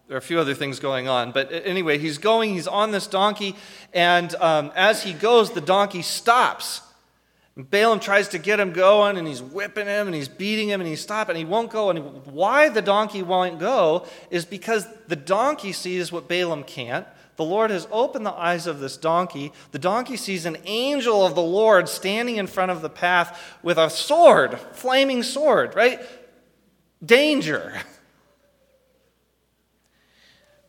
there 0.07 0.15
are 0.15 0.19
a 0.19 0.21
few 0.21 0.39
other 0.39 0.53
things 0.53 0.79
going 0.79 1.09
on. 1.09 1.33
But 1.33 1.51
anyway, 1.51 1.97
he's 1.97 2.17
going, 2.17 2.53
he's 2.53 2.65
on 2.65 2.91
this 2.91 3.07
donkey, 3.07 3.57
and 3.93 4.33
um, 4.35 4.71
as 4.73 5.03
he 5.03 5.11
goes, 5.11 5.51
the 5.51 5.59
donkey 5.59 6.01
stops. 6.01 6.79
And 7.57 7.69
Balaam 7.69 7.99
tries 7.99 8.29
to 8.29 8.37
get 8.37 8.57
him 8.57 8.71
going, 8.71 9.17
and 9.17 9.27
he's 9.27 9.41
whipping 9.41 9.87
him, 9.87 10.07
and 10.07 10.15
he's 10.15 10.29
beating 10.29 10.69
him, 10.69 10.79
and 10.79 10.87
he's 10.87 11.01
stopping, 11.01 11.35
and 11.35 11.37
he 11.37 11.43
won't 11.43 11.71
go. 11.71 11.89
And 11.89 12.25
why 12.27 12.69
the 12.69 12.81
donkey 12.81 13.21
won't 13.21 13.59
go 13.59 14.05
is 14.29 14.45
because 14.45 14.87
the 15.09 15.17
donkey 15.17 15.73
sees 15.73 16.09
what 16.09 16.29
Balaam 16.29 16.63
can't. 16.63 17.05
The 17.37 17.43
Lord 17.43 17.69
has 17.71 17.87
opened 17.91 18.25
the 18.25 18.33
eyes 18.33 18.65
of 18.67 18.79
this 18.79 18.95
donkey. 18.97 19.51
The 19.71 19.79
donkey 19.79 20.15
sees 20.15 20.45
an 20.45 20.57
angel 20.65 21.25
of 21.25 21.35
the 21.35 21.41
Lord 21.41 21.89
standing 21.89 22.37
in 22.37 22.47
front 22.47 22.71
of 22.71 22.81
the 22.81 22.89
path 22.89 23.57
with 23.61 23.77
a 23.77 23.89
sword, 23.89 24.57
flaming 24.73 25.21
sword, 25.21 25.75
right? 25.75 25.99
Danger. 27.05 27.73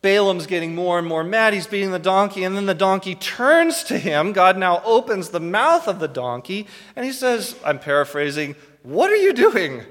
Balaam's 0.03 0.47
getting 0.47 0.75
more 0.75 0.99
and 0.99 1.07
more 1.07 1.25
mad. 1.25 1.55
He's 1.55 1.67
beating 1.67 1.91
the 1.91 1.99
donkey, 1.99 2.45
and 2.45 2.57
then 2.57 2.67
the 2.67 2.75
donkey 2.75 3.15
turns 3.15 3.83
to 3.85 3.99
him. 3.99 4.33
God 4.33 4.57
now 4.57 4.83
opens 4.85 5.31
the 5.31 5.41
mouth 5.41 5.89
of 5.89 5.99
the 5.99 6.09
donkey, 6.09 6.67
and 6.95 7.05
he 7.05 7.13
says, 7.13 7.57
I'm 7.65 7.79
paraphrasing, 7.79 8.57
What 8.83 9.11
are 9.11 9.17
you 9.17 9.33
doing? 9.33 9.83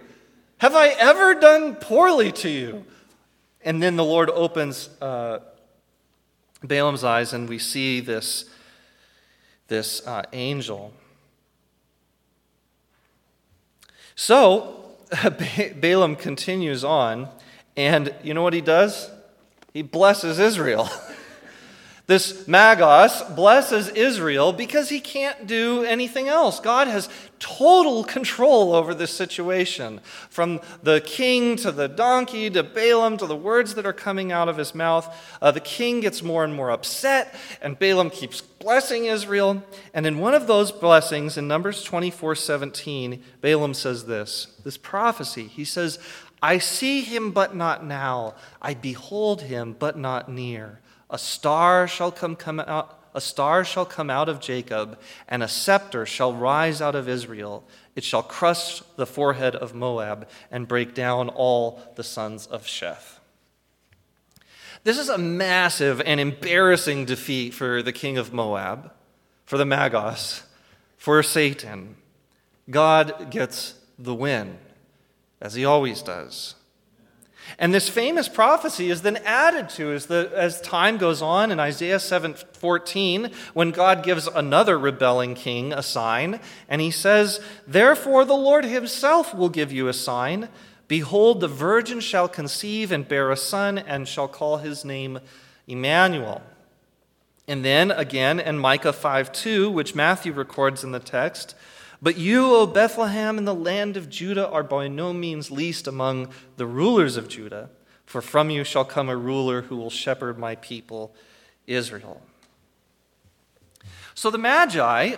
Have 0.60 0.76
I 0.76 0.90
ever 0.90 1.36
done 1.36 1.76
poorly 1.76 2.32
to 2.34 2.50
you? 2.50 2.86
And 3.62 3.82
then 3.84 3.96
the 3.96 4.06
Lord 4.06 4.30
opens 4.30 4.90
uh, 5.02 5.40
Balaam's 6.66 7.04
eyes, 7.04 7.34
and 7.34 7.48
we 7.48 7.60
see 7.60 8.00
this, 8.00 8.50
this 9.68 10.06
uh, 10.08 10.24
angel. 10.34 10.94
So, 14.16 14.96
Balaam 15.80 16.16
continues 16.16 16.84
on, 16.84 17.30
and 17.76 18.14
you 18.24 18.34
know 18.34 18.44
what 18.44 18.54
he 18.54 18.62
does? 18.62 19.10
He 19.74 19.82
blesses 19.82 20.40
Israel. 20.40 20.90
this 22.08 22.44
Magos 22.44 23.36
blesses 23.36 23.90
Israel 23.90 24.54
because 24.54 24.90
he 24.90 25.00
can't 25.00 25.48
do 25.48 25.84
anything 25.84 26.28
else. 26.28 26.60
God 26.60 26.88
has 26.88 27.10
total 27.40 28.04
control 28.04 28.76
over 28.76 28.94
this 28.94 29.10
situation. 29.10 30.00
From 30.30 30.62
the 30.84 31.02
king 31.02 31.56
to 31.58 31.72
the 31.72 31.88
donkey 31.88 32.52
to 32.52 32.62
Balaam 32.62 33.18
to 33.18 33.26
the 33.26 33.36
words 33.36 33.74
that 33.74 33.88
are 33.88 33.94
coming 33.94 34.32
out 34.32 34.48
of 34.48 34.58
his 34.58 34.76
mouth, 34.76 35.16
uh, 35.42 35.50
the 35.50 35.60
king 35.60 36.00
gets 36.00 36.22
more 36.22 36.44
and 36.44 36.54
more 36.54 36.70
upset, 36.70 37.34
and 37.60 37.80
Balaam 37.80 38.12
keeps 38.12 38.40
blessing 38.40 39.06
Israel. 39.06 39.64
And 39.92 40.06
in 40.06 40.20
one 40.20 40.36
of 40.36 40.46
those 40.46 40.72
blessings, 40.72 41.38
in 41.38 41.48
Numbers 41.48 41.84
24 41.84 42.36
17, 42.36 43.24
Balaam 43.42 43.74
says 43.74 44.06
this 44.06 44.48
this 44.64 44.78
prophecy. 44.78 45.48
He 45.48 45.66
says, 45.66 45.98
I 46.42 46.60
see 46.60 47.02
him, 47.02 47.32
but 47.32 47.56
not 47.56 47.84
now. 47.84 48.36
I 48.62 48.76
behold 48.76 49.42
him, 49.42 49.76
but 49.78 49.98
not 49.98 50.30
near. 50.30 50.80
A 51.10 51.18
star 51.18 51.88
shall 51.88 52.12
come, 52.12 52.36
come 52.36 52.60
out. 52.60 53.02
A 53.14 53.22
star 53.22 53.64
shall 53.64 53.86
come 53.86 54.10
out 54.10 54.28
of 54.28 54.42
Jacob, 54.42 55.00
and 55.30 55.42
a 55.42 55.48
scepter 55.48 56.06
shall 56.06 56.34
rise 56.34 56.82
out 56.82 56.96
of 56.96 57.08
Israel. 57.08 57.64
It 57.96 58.04
shall 58.04 58.22
crush 58.22 58.82
the 58.98 59.06
forehead 59.06 59.56
of 59.56 59.74
Moab 59.74 60.28
and 60.52 60.68
break 60.68 60.94
down 60.94 61.30
all 61.30 61.80
the 61.96 62.04
sons 62.04 62.46
of 62.46 62.66
Sheth. 62.66 63.20
This 64.84 65.00
is 65.00 65.08
a 65.08 65.18
massive 65.18 66.02
and 66.02 66.20
embarrassing 66.20 67.06
defeat 67.06 67.54
for 67.54 67.82
the 67.82 67.94
king 67.94 68.18
of 68.18 68.34
Moab, 68.34 68.92
for 69.46 69.58
the 69.58 69.64
Magos, 69.64 70.44
for 70.98 71.24
Satan. 71.24 71.96
God 72.70 73.32
gets 73.32 73.76
the 73.98 74.14
win 74.14 74.58
as 75.40 75.54
he 75.54 75.64
always 75.64 76.02
does. 76.02 76.56
And 77.58 77.74
this 77.74 77.88
famous 77.90 78.28
prophecy 78.28 78.90
is 78.90 79.02
then 79.02 79.18
added 79.18 79.70
to 79.72 79.92
as, 79.94 80.08
the, 80.08 80.32
as 80.36 80.60
time 80.62 80.98
goes 80.98 81.22
on 81.22 81.52
in 81.52 81.60
Isaiah 81.60 81.98
7:14, 81.98 83.34
when 83.54 83.72
God 83.72 84.04
gives 84.04 84.28
another 84.28 84.78
rebelling 84.78 85.36
king 85.36 85.72
a 85.72 85.84
sign, 85.84 86.40
and 86.68 86.82
he 86.82 86.92
says, 86.92 87.40
Therefore 87.66 88.26
the 88.26 88.34
Lord 88.34 88.66
himself 88.66 89.34
will 89.34 89.50
give 89.50 89.72
you 89.72 89.88
a 89.88 89.94
sign. 89.94 90.50
Behold, 90.88 91.40
the 91.40 91.48
virgin 91.48 92.00
shall 92.00 92.28
conceive 92.28 92.92
and 92.92 93.08
bear 93.08 93.32
a 93.32 93.38
son, 93.38 93.78
and 93.78 94.08
shall 94.08 94.28
call 94.28 94.58
his 94.58 94.84
name 94.84 95.20
Emmanuel. 95.68 96.42
And 97.48 97.64
then 97.64 97.92
again 97.92 98.40
in 98.40 98.58
Micah 98.58 98.94
5:2, 98.94 99.72
which 99.72 99.96
Matthew 99.96 100.34
records 100.34 100.84
in 100.84 100.92
the 100.92 101.00
text, 101.00 101.56
but 102.06 102.20
you, 102.20 102.54
O 102.54 102.68
Bethlehem, 102.68 103.40
in 103.40 103.46
the 103.46 103.56
land 103.56 103.98
of 103.98 104.12
Judah, 104.12 104.48
are 104.48 104.62
by 104.62 104.88
no 104.88 105.12
means 105.12 105.50
least 105.50 105.88
among 105.88 106.30
the 106.56 106.68
rulers 106.68 107.18
of 107.18 107.28
Judah, 107.28 107.72
for 108.06 108.22
from 108.22 108.52
you 108.52 108.64
shall 108.64 108.86
come 108.86 109.10
a 109.10 109.18
ruler 109.18 109.64
who 109.64 109.76
will 109.76 109.90
shepherd 109.90 110.38
my 110.38 110.54
people, 110.54 111.16
Israel. 111.66 112.22
So 114.14 114.30
the 114.30 114.38
Magi 114.38 115.16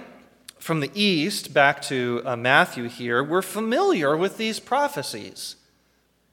from 0.60 0.80
the 0.80 0.90
east, 0.94 1.54
back 1.54 1.82
to 1.82 2.22
uh, 2.24 2.38
Matthew 2.38 2.86
here, 2.86 3.22
were 3.22 3.42
familiar 3.42 4.16
with 4.16 4.38
these 4.38 4.62
prophecies. 4.62 5.58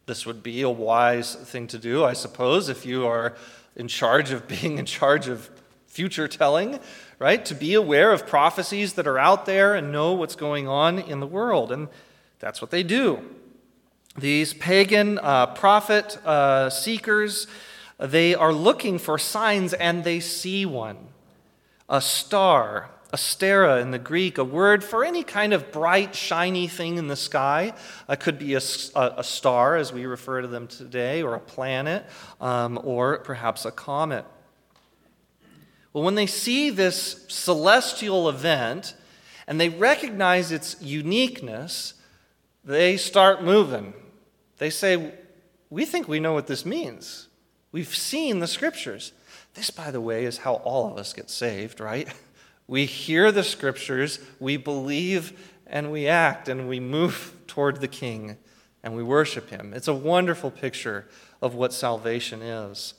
This 0.07 0.25
would 0.25 0.45
be 0.45 0.63
a 0.63 0.71
wise 0.71 1.35
thing 1.35 1.67
to 1.67 1.81
do, 1.81 2.05
I 2.05 2.13
suppose, 2.13 2.69
if 2.69 2.87
you 2.87 3.09
are 3.09 3.35
in 3.75 3.89
charge 3.89 4.31
of 4.31 4.47
being 4.61 4.79
in 4.79 4.87
charge 4.87 5.27
of 5.27 5.51
future 5.95 6.29
telling 6.29 6.81
right? 7.19 7.45
To 7.47 7.55
be 7.55 7.75
aware 7.75 8.13
of 8.13 8.27
prophecies 8.27 8.95
that 8.95 9.07
are 9.07 9.19
out 9.19 9.47
there 9.47 9.75
and 9.75 9.93
know 9.93 10.13
what's 10.13 10.37
going 10.37 10.69
on 10.69 10.99
in 10.99 11.21
the 11.21 11.27
world. 11.27 11.73
And 11.73 11.89
that's 12.39 12.61
what 12.61 12.71
they 12.71 12.83
do. 12.83 13.21
These 14.17 14.55
pagan 14.55 15.19
uh, 15.19 15.47
prophet 15.47 16.19
uh, 16.25 16.71
seekers, 16.71 17.47
they 17.99 18.35
are 18.35 18.53
looking 18.53 18.99
for 18.99 19.19
signs 19.19 19.73
and 19.73 20.05
they 20.05 20.21
see 20.21 20.67
one 20.67 20.99
a 21.87 22.01
star, 22.01 22.91
astera 23.13 23.81
in 23.83 23.91
the 23.91 23.99
Greek, 23.99 24.39
a 24.39 24.45
word 24.45 24.83
for 24.83 25.05
any 25.05 25.23
kind 25.23 25.53
of 25.53 25.71
bright, 25.71 26.15
shiny 26.15 26.67
thing 26.67 26.97
in 26.97 27.09
the 27.09 27.17
sky. 27.17 27.75
It 28.09 28.21
could 28.21 28.39
be 28.39 28.55
a, 28.55 28.61
a, 28.97 29.23
star, 29.23 29.77
as 29.77 29.93
we 29.93 30.07
refer 30.07 30.41
to 30.41 30.49
them 30.49 30.67
today, 30.67 31.23
or 31.23 31.35
a 31.35 31.41
planet, 31.41 32.07
um, 32.41 32.81
or 32.83 33.19
perhaps 33.19 33.67
a 33.67 33.71
comet. 33.71 34.25
Well, 35.95 36.03
when 36.03 36.17
they 36.17 36.27
see 36.27 36.69
this 36.69 37.25
celestial 37.29 38.29
event 38.29 38.95
and 39.47 39.61
they 39.61 39.69
recognize 39.69 40.51
its 40.51 40.77
uniqueness, 40.83 41.95
they 42.65 42.97
start 42.97 43.45
moving. 43.45 43.95
They 44.59 44.71
say, 44.71 45.15
We 45.71 45.87
think 45.87 46.09
we 46.09 46.21
know 46.21 46.35
what 46.35 46.49
this 46.49 46.67
means. 46.67 47.29
We've 47.71 47.95
seen 47.95 48.41
the 48.41 48.47
scriptures. 48.49 49.13
This, 49.55 49.71
by 49.71 49.93
the 49.93 50.01
way, 50.01 50.25
is 50.25 50.39
how 50.39 50.55
all 50.57 50.91
of 50.91 50.99
us 50.99 51.13
get 51.15 51.31
saved, 51.31 51.81
right? 51.81 52.13
We 52.67 52.87
hear 52.87 53.31
the 53.31 53.45
scriptures, 53.45 54.19
we 54.41 54.57
believe, 54.57 55.39
and 55.67 55.93
we 55.93 56.07
act 56.07 56.49
and 56.49 56.67
we 56.67 56.81
move 56.81 57.35
toward 57.47 57.83
the 57.83 57.89
King 57.89 58.39
and 58.83 58.97
we 58.97 59.03
worship 59.03 59.51
him. 59.51 59.75
It's 59.75 59.87
a 59.87 59.93
wonderful 59.95 60.51
picture 60.51 61.07
of 61.43 61.55
what 61.55 61.75
salvation 61.75 62.41
is. 62.41 62.95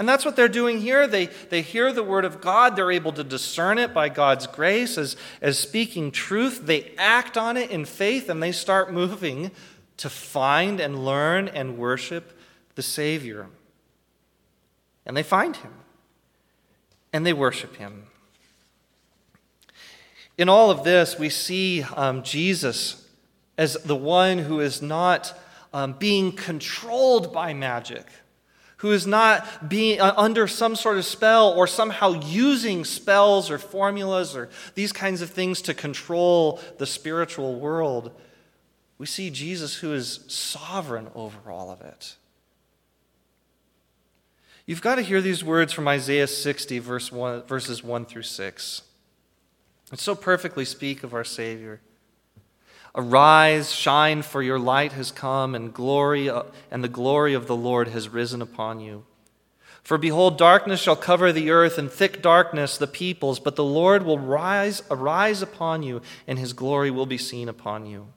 And 0.00 0.08
that's 0.08 0.24
what 0.24 0.34
they're 0.34 0.48
doing 0.48 0.80
here. 0.80 1.06
They, 1.06 1.26
they 1.26 1.60
hear 1.60 1.92
the 1.92 2.02
word 2.02 2.24
of 2.24 2.40
God. 2.40 2.74
They're 2.74 2.90
able 2.90 3.12
to 3.12 3.22
discern 3.22 3.76
it 3.76 3.92
by 3.92 4.08
God's 4.08 4.46
grace 4.46 4.96
as, 4.96 5.14
as 5.42 5.58
speaking 5.58 6.10
truth. 6.10 6.64
They 6.64 6.94
act 6.96 7.36
on 7.36 7.58
it 7.58 7.70
in 7.70 7.84
faith 7.84 8.30
and 8.30 8.42
they 8.42 8.50
start 8.50 8.94
moving 8.94 9.50
to 9.98 10.08
find 10.08 10.80
and 10.80 11.04
learn 11.04 11.48
and 11.48 11.76
worship 11.76 12.32
the 12.76 12.82
Savior. 12.82 13.48
And 15.04 15.14
they 15.14 15.22
find 15.22 15.54
him 15.54 15.74
and 17.12 17.26
they 17.26 17.34
worship 17.34 17.76
him. 17.76 18.04
In 20.38 20.48
all 20.48 20.70
of 20.70 20.82
this, 20.82 21.18
we 21.18 21.28
see 21.28 21.82
um, 21.82 22.22
Jesus 22.22 23.06
as 23.58 23.74
the 23.74 23.96
one 23.96 24.38
who 24.38 24.60
is 24.60 24.80
not 24.80 25.38
um, 25.74 25.92
being 25.92 26.32
controlled 26.32 27.34
by 27.34 27.52
magic, 27.52 28.06
who 28.80 28.92
is 28.92 29.06
not 29.06 29.68
being 29.68 30.00
uh, 30.00 30.14
under 30.16 30.46
some 30.46 30.74
sort 30.74 30.96
of 30.96 31.04
spell 31.04 31.50
or 31.50 31.66
somehow 31.66 32.18
using 32.24 32.82
spells 32.82 33.50
or 33.50 33.58
formulas 33.58 34.34
or 34.34 34.48
these 34.74 34.90
kinds 34.90 35.20
of 35.20 35.28
things 35.28 35.60
to 35.60 35.74
control 35.74 36.58
the 36.78 36.86
spiritual 36.86 37.60
world. 37.60 38.10
We 38.96 39.04
see 39.04 39.28
Jesus 39.28 39.76
who 39.76 39.92
is 39.92 40.24
sovereign 40.28 41.08
over 41.14 41.50
all 41.50 41.70
of 41.70 41.82
it. 41.82 42.16
You've 44.64 44.82
got 44.82 44.94
to 44.94 45.02
hear 45.02 45.20
these 45.20 45.44
words 45.44 45.74
from 45.74 45.86
Isaiah 45.86 46.26
60, 46.26 46.78
verse 46.78 47.12
1, 47.12 47.42
verses 47.42 47.84
1 47.84 48.06
through 48.06 48.22
6. 48.22 48.82
It 49.92 49.98
so 49.98 50.14
perfectly 50.14 50.64
speak 50.64 51.02
of 51.02 51.12
our 51.12 51.24
Savior. 51.24 51.82
Arise, 52.94 53.72
shine, 53.72 54.22
for 54.22 54.42
your 54.42 54.58
light 54.58 54.92
has 54.92 55.12
come, 55.12 55.54
and 55.54 55.72
glory 55.72 56.28
uh, 56.28 56.42
and 56.70 56.82
the 56.82 56.88
glory 56.88 57.34
of 57.34 57.46
the 57.46 57.56
Lord 57.56 57.88
has 57.88 58.08
risen 58.08 58.42
upon 58.42 58.80
you. 58.80 59.04
For 59.82 59.96
behold, 59.96 60.36
darkness 60.36 60.80
shall 60.80 60.96
cover 60.96 61.32
the 61.32 61.50
earth, 61.50 61.78
and 61.78 61.90
thick 61.90 62.20
darkness 62.20 62.76
the 62.76 62.86
peoples, 62.86 63.40
but 63.40 63.56
the 63.56 63.64
Lord 63.64 64.04
will 64.04 64.18
rise, 64.18 64.82
arise 64.90 65.40
upon 65.40 65.82
you, 65.82 66.02
and 66.26 66.38
his 66.38 66.52
glory 66.52 66.90
will 66.90 67.06
be 67.06 67.18
seen 67.18 67.48
upon 67.48 67.86
you. 67.86 68.08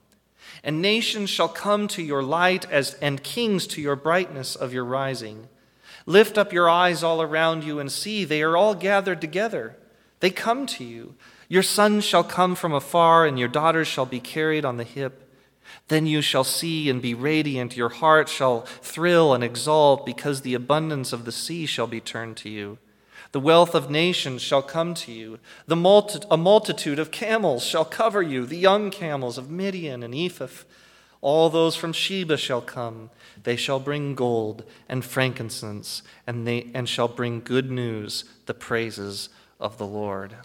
And 0.63 0.81
nations 0.81 1.29
shall 1.29 1.47
come 1.47 1.87
to 1.89 2.01
your 2.01 2.23
light, 2.23 2.69
as, 2.71 2.95
and 2.95 3.23
kings 3.23 3.67
to 3.67 3.81
your 3.81 3.95
brightness 3.95 4.55
of 4.55 4.73
your 4.73 4.85
rising. 4.85 5.47
Lift 6.05 6.37
up 6.37 6.51
your 6.51 6.69
eyes 6.69 7.03
all 7.03 7.21
around 7.21 7.63
you 7.63 7.79
and 7.79 7.91
see, 7.91 8.25
they 8.25 8.41
are 8.41 8.57
all 8.57 8.75
gathered 8.75 9.21
together. 9.21 9.77
They 10.19 10.29
come 10.29 10.65
to 10.67 10.83
you. 10.83 11.15
Your 11.49 11.63
sons 11.63 12.03
shall 12.03 12.23
come 12.23 12.55
from 12.55 12.73
afar, 12.73 13.25
and 13.25 13.37
your 13.37 13.47
daughters 13.47 13.87
shall 13.87 14.05
be 14.05 14.19
carried 14.19 14.65
on 14.65 14.77
the 14.77 14.83
hip. 14.83 15.19
Then 15.87 16.05
you 16.05 16.21
shall 16.21 16.43
see 16.43 16.89
and 16.89 17.01
be 17.01 17.13
radiant. 17.13 17.75
Your 17.75 17.89
heart 17.89 18.29
shall 18.29 18.61
thrill 18.61 19.33
and 19.33 19.43
exult, 19.43 20.05
because 20.05 20.41
the 20.41 20.53
abundance 20.53 21.13
of 21.13 21.25
the 21.25 21.31
sea 21.31 21.65
shall 21.65 21.87
be 21.87 21.99
turned 21.99 22.37
to 22.37 22.49
you. 22.49 22.77
The 23.31 23.39
wealth 23.39 23.73
of 23.73 23.89
nations 23.89 24.41
shall 24.41 24.61
come 24.61 24.93
to 24.93 25.11
you. 25.11 25.39
The 25.65 25.75
multi- 25.75 26.25
a 26.29 26.37
multitude 26.37 26.99
of 26.99 27.09
camels 27.09 27.65
shall 27.65 27.85
cover 27.85 28.21
you, 28.21 28.45
the 28.45 28.57
young 28.57 28.91
camels 28.91 29.37
of 29.37 29.49
Midian 29.49 30.03
and 30.03 30.13
Ephah. 30.13 30.65
All 31.19 31.49
those 31.49 31.75
from 31.75 31.93
Sheba 31.93 32.37
shall 32.37 32.61
come. 32.61 33.09
They 33.41 33.55
shall 33.55 33.79
bring 33.79 34.13
gold 34.13 34.63
and 34.87 35.03
frankincense, 35.03 36.03
and, 36.27 36.45
they, 36.45 36.69
and 36.73 36.87
shall 36.87 37.07
bring 37.07 37.39
good 37.39 37.71
news, 37.71 38.25
the 38.45 38.53
praises 38.53 39.29
of 39.59 39.77
the 39.77 39.87
Lord. 39.87 40.35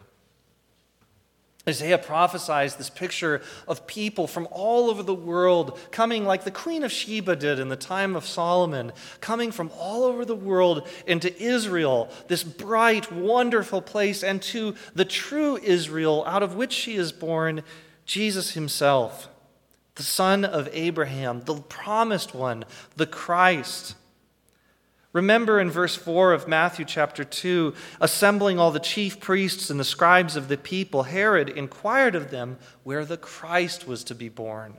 Isaiah 1.69 1.99
prophesies 1.99 2.77
this 2.77 2.91
picture 2.91 3.43
of 3.67 3.87
people 3.87 4.27
from 4.27 4.49
all 4.51 4.89
over 4.89 5.03
the 5.03 5.15
world 5.15 5.79
coming, 5.91 6.25
like 6.25 6.45
the 6.45 6.51
Queen 6.51 6.83
of 6.83 6.91
Sheba 6.91 7.37
did 7.37 7.59
in 7.59 7.69
the 7.69 7.77
time 7.77 8.17
of 8.17 8.27
Solomon, 8.27 8.93
coming 9.21 9.53
from 9.53 9.71
all 9.79 10.05
over 10.05 10.25
the 10.25 10.35
world 10.35 10.89
into 11.07 11.37
Israel, 11.41 12.11
this 12.29 12.43
bright, 12.43 13.13
wonderful 13.13 13.83
place, 13.83 14.25
and 14.25 14.41
to 14.43 14.75
the 14.95 15.05
true 15.05 15.59
Israel 15.59 16.25
out 16.27 16.43
of 16.43 16.57
which 16.57 16.73
she 16.73 16.97
is 16.97 17.13
born, 17.13 17.63
Jesus 18.07 18.53
himself, 18.53 19.29
the 19.97 20.03
son 20.03 20.45
of 20.45 20.69
Abraham, 20.73 21.43
the 21.45 21.57
promised 21.57 22.35
one, 22.35 22.65
the 22.97 23.07
Christ. 23.07 23.95
Remember 25.19 25.59
in 25.59 25.69
verse 25.69 25.97
4 25.97 26.33
of 26.33 26.47
Matthew 26.47 26.85
chapter 26.85 27.25
2, 27.25 27.75
assembling 28.01 28.61
all 28.61 28.71
the 28.71 28.79
chief 28.79 29.19
priests 29.19 29.69
and 29.69 29.81
the 29.81 29.85
scribes 29.85 30.37
of 30.37 30.47
the 30.47 30.57
people, 30.57 31.03
Herod 31.03 31.49
inquired 31.49 32.15
of 32.15 32.31
them 32.31 32.57
where 32.85 33.05
the 33.05 33.17
Christ 33.17 33.85
was 33.85 34.05
to 34.05 34.15
be 34.15 34.29
born. 34.29 34.75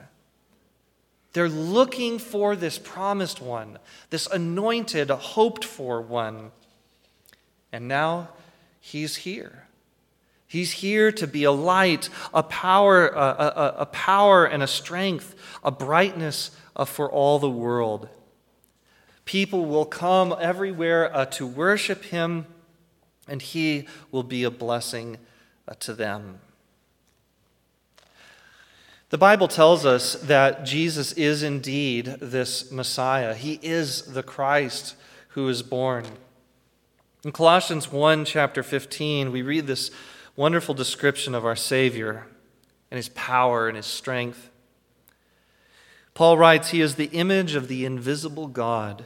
They're 1.33 1.49
looking 1.49 2.19
for 2.19 2.55
this 2.55 2.79
promised 2.79 3.41
one, 3.41 3.79
this 4.11 4.27
anointed, 4.27 5.09
hoped 5.09 5.65
for 5.65 6.01
one. 6.01 6.51
And 7.73 7.89
now 7.89 8.29
he's 8.79 9.17
here. 9.17 9.67
He's 10.47 10.71
here 10.71 11.11
to 11.11 11.27
be 11.27 11.43
a 11.43 11.51
light, 11.51 12.07
a 12.33 12.43
power, 12.43 13.09
a, 13.09 13.19
a, 13.19 13.75
a 13.79 13.85
power 13.87 14.45
and 14.45 14.63
a 14.63 14.67
strength, 14.67 15.35
a 15.65 15.69
brightness 15.69 16.51
uh, 16.77 16.85
for 16.85 17.11
all 17.11 17.39
the 17.39 17.49
world. 17.49 18.07
People 19.29 19.67
will 19.67 19.85
come 19.85 20.35
everywhere 20.41 21.15
uh, 21.15 21.23
to 21.25 21.45
worship 21.45 22.05
him, 22.05 22.47
and 23.27 23.43
he 23.43 23.85
will 24.11 24.23
be 24.23 24.43
a 24.43 24.49
blessing 24.49 25.19
uh, 25.67 25.75
to 25.81 25.93
them. 25.93 26.39
The 29.11 29.19
Bible 29.19 29.47
tells 29.47 29.85
us 29.85 30.13
that 30.15 30.65
Jesus 30.65 31.11
is 31.13 31.43
indeed 31.43 32.05
this 32.19 32.71
Messiah. 32.71 33.35
He 33.35 33.59
is 33.61 34.01
the 34.01 34.23
Christ 34.23 34.95
who 35.27 35.47
is 35.47 35.61
born. 35.61 36.05
In 37.23 37.31
Colossians 37.31 37.91
1, 37.91 38.25
chapter 38.25 38.63
15, 38.63 39.31
we 39.31 39.43
read 39.43 39.67
this 39.67 39.91
wonderful 40.35 40.73
description 40.73 41.35
of 41.35 41.45
our 41.45 41.55
Savior 41.55 42.25
and 42.89 42.97
his 42.97 43.09
power 43.09 43.67
and 43.67 43.77
his 43.77 43.85
strength. 43.85 44.49
Paul 46.15 46.35
writes, 46.35 46.71
He 46.71 46.81
is 46.81 46.95
the 46.95 47.11
image 47.11 47.53
of 47.53 47.67
the 47.67 47.85
invisible 47.85 48.47
God 48.47 49.05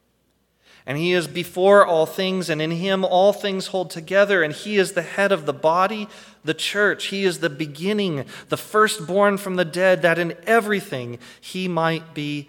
And 0.85 0.97
he 0.97 1.13
is 1.13 1.27
before 1.27 1.85
all 1.85 2.05
things, 2.05 2.49
and 2.49 2.61
in 2.61 2.71
him 2.71 3.05
all 3.05 3.33
things 3.33 3.67
hold 3.67 3.91
together. 3.91 4.41
And 4.41 4.53
he 4.53 4.77
is 4.77 4.93
the 4.93 5.01
head 5.01 5.31
of 5.31 5.45
the 5.45 5.53
body, 5.53 6.07
the 6.43 6.53
church. 6.53 7.07
He 7.07 7.23
is 7.23 7.39
the 7.39 7.49
beginning, 7.49 8.25
the 8.49 8.57
firstborn 8.57 9.37
from 9.37 9.55
the 9.55 9.65
dead, 9.65 10.01
that 10.01 10.17
in 10.17 10.35
everything 10.47 11.19
he 11.39 11.67
might 11.67 12.13
be 12.13 12.47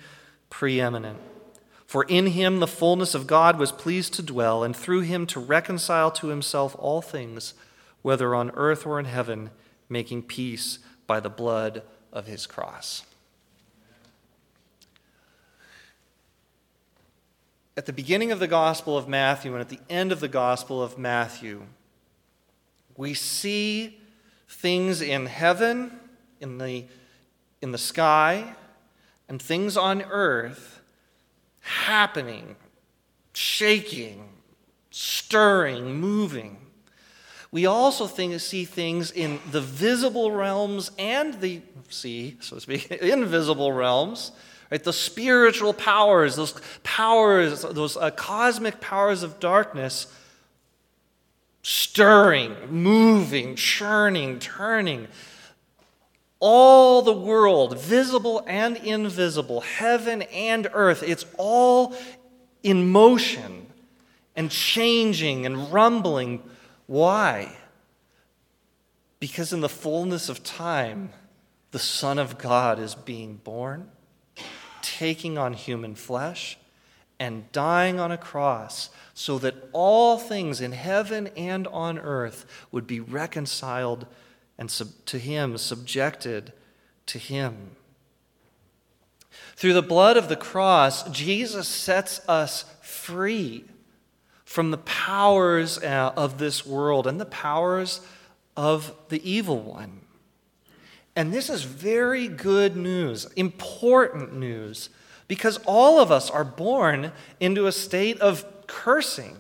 preeminent. 0.48 1.18
For 1.86 2.04
in 2.04 2.28
him 2.28 2.60
the 2.60 2.66
fullness 2.66 3.14
of 3.14 3.26
God 3.26 3.58
was 3.58 3.70
pleased 3.70 4.14
to 4.14 4.22
dwell, 4.22 4.64
and 4.64 4.74
through 4.74 5.00
him 5.00 5.26
to 5.26 5.38
reconcile 5.38 6.10
to 6.12 6.28
himself 6.28 6.74
all 6.78 7.02
things, 7.02 7.52
whether 8.00 8.34
on 8.34 8.50
earth 8.52 8.86
or 8.86 8.98
in 8.98 9.04
heaven, 9.04 9.50
making 9.90 10.22
peace 10.22 10.78
by 11.06 11.20
the 11.20 11.28
blood 11.28 11.82
of 12.10 12.26
his 12.26 12.46
cross. 12.46 13.04
At 17.76 17.87
the 17.87 17.92
beginning 17.92 18.32
of 18.32 18.38
the 18.38 18.48
Gospel 18.48 18.98
of 18.98 19.08
Matthew 19.08 19.52
and 19.52 19.61
at 19.61 19.68
the 19.68 19.80
end 19.88 20.12
of 20.12 20.20
the 20.20 20.28
Gospel 20.28 20.82
of 20.82 20.98
Matthew, 20.98 21.62
we 22.96 23.14
see 23.14 23.98
things 24.48 25.00
in 25.00 25.26
heaven, 25.26 25.98
in 26.40 26.58
the, 26.58 26.85
in 27.62 27.72
the 27.72 27.78
sky, 27.78 28.54
and 29.28 29.40
things 29.40 29.76
on 29.76 30.02
earth 30.02 30.80
happening, 31.61 32.56
shaking, 33.32 34.28
stirring, 34.90 35.94
moving. 35.94 36.58
We 37.52 37.66
also 37.66 38.06
think, 38.06 38.40
see 38.40 38.64
things 38.64 39.12
in 39.12 39.38
the 39.50 39.60
visible 39.60 40.32
realms 40.32 40.90
and 40.98 41.40
the, 41.40 41.60
see, 41.88 42.36
so 42.40 42.56
to 42.56 42.60
speak, 42.60 42.90
invisible 42.90 43.72
realms 43.72 44.32
Right? 44.72 44.82
The 44.82 44.92
spiritual 44.94 45.74
powers, 45.74 46.36
those 46.36 46.54
powers, 46.82 47.60
those 47.60 47.94
uh, 47.98 48.10
cosmic 48.10 48.80
powers 48.80 49.22
of 49.22 49.38
darkness, 49.38 50.06
stirring, 51.60 52.56
moving, 52.70 53.54
churning, 53.54 54.38
turning. 54.38 55.08
All 56.40 57.02
the 57.02 57.12
world, 57.12 57.78
visible 57.78 58.42
and 58.46 58.78
invisible, 58.78 59.60
heaven 59.60 60.22
and 60.22 60.66
earth, 60.72 61.02
it's 61.06 61.26
all 61.36 61.94
in 62.62 62.88
motion 62.88 63.66
and 64.34 64.50
changing 64.50 65.44
and 65.44 65.70
rumbling. 65.70 66.42
Why? 66.86 67.56
Because 69.20 69.52
in 69.52 69.60
the 69.60 69.68
fullness 69.68 70.28
of 70.28 70.42
time, 70.42 71.10
the 71.70 71.78
Son 71.78 72.18
of 72.18 72.38
God 72.38 72.78
is 72.78 72.94
being 72.94 73.36
born, 73.36 73.88
taking 74.82 75.38
on 75.38 75.52
human 75.52 75.94
flesh, 75.94 76.58
and 77.18 77.50
dying 77.52 78.00
on 78.00 78.10
a 78.10 78.18
cross 78.18 78.90
so 79.14 79.38
that 79.38 79.54
all 79.72 80.18
things 80.18 80.60
in 80.60 80.72
heaven 80.72 81.28
and 81.36 81.68
on 81.68 81.98
earth 81.98 82.44
would 82.72 82.86
be 82.86 82.98
reconciled 82.98 84.06
and 84.58 84.70
sub- 84.70 84.88
to 85.06 85.18
Him, 85.18 85.56
subjected 85.56 86.52
to 87.06 87.18
Him. 87.18 87.76
Through 89.54 89.74
the 89.74 89.82
blood 89.82 90.16
of 90.16 90.28
the 90.28 90.36
cross, 90.36 91.08
Jesus 91.10 91.68
sets 91.68 92.20
us 92.28 92.64
free 92.80 93.64
from 94.52 94.70
the 94.70 94.78
powers 94.78 95.78
uh, 95.78 96.12
of 96.14 96.36
this 96.36 96.66
world 96.66 97.06
and 97.06 97.18
the 97.18 97.24
powers 97.24 98.02
of 98.54 98.94
the 99.08 99.30
evil 99.30 99.58
one. 99.58 100.02
And 101.16 101.32
this 101.32 101.48
is 101.48 101.64
very 101.64 102.28
good 102.28 102.76
news, 102.76 103.24
important 103.34 104.34
news, 104.34 104.90
because 105.26 105.58
all 105.64 106.00
of 106.00 106.12
us 106.12 106.28
are 106.28 106.44
born 106.44 107.12
into 107.40 107.66
a 107.66 107.72
state 107.72 108.20
of 108.20 108.44
cursing. 108.66 109.38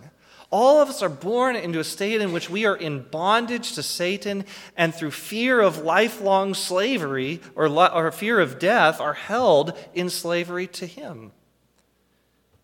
All 0.50 0.80
of 0.80 0.88
us 0.88 1.02
are 1.02 1.10
born 1.10 1.56
into 1.56 1.78
a 1.78 1.84
state 1.84 2.22
in 2.22 2.32
which 2.32 2.48
we 2.48 2.64
are 2.64 2.76
in 2.76 3.02
bondage 3.02 3.74
to 3.74 3.82
Satan 3.82 4.46
and 4.78 4.94
through 4.94 5.10
fear 5.10 5.60
of 5.60 5.76
lifelong 5.76 6.54
slavery 6.54 7.42
or, 7.54 7.66
or 7.68 8.10
fear 8.12 8.40
of 8.40 8.58
death 8.58 8.98
are 8.98 9.12
held 9.12 9.78
in 9.92 10.08
slavery 10.08 10.68
to 10.68 10.86
him. 10.86 11.32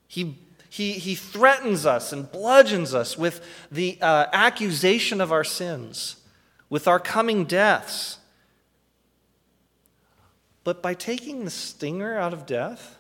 He, 0.07 0.39
he, 0.69 0.93
he 0.93 1.15
threatens 1.15 1.87
us 1.87 2.13
and 2.13 2.31
bludgeons 2.31 2.95
us 2.95 3.17
with 3.17 3.45
the 3.71 3.99
uh, 4.01 4.27
accusation 4.33 5.21
of 5.21 5.33
our 5.33 5.45
sins, 5.45 6.17
with 6.69 6.87
our 6.87 7.01
coming 7.01 7.45
deaths. 7.45 8.19
But 10.65 10.83
by 10.83 10.95
taking 10.95 11.45
the 11.45 11.51
stinger 11.51 12.19
out 12.19 12.33
of 12.33 12.45
death, 12.45 12.99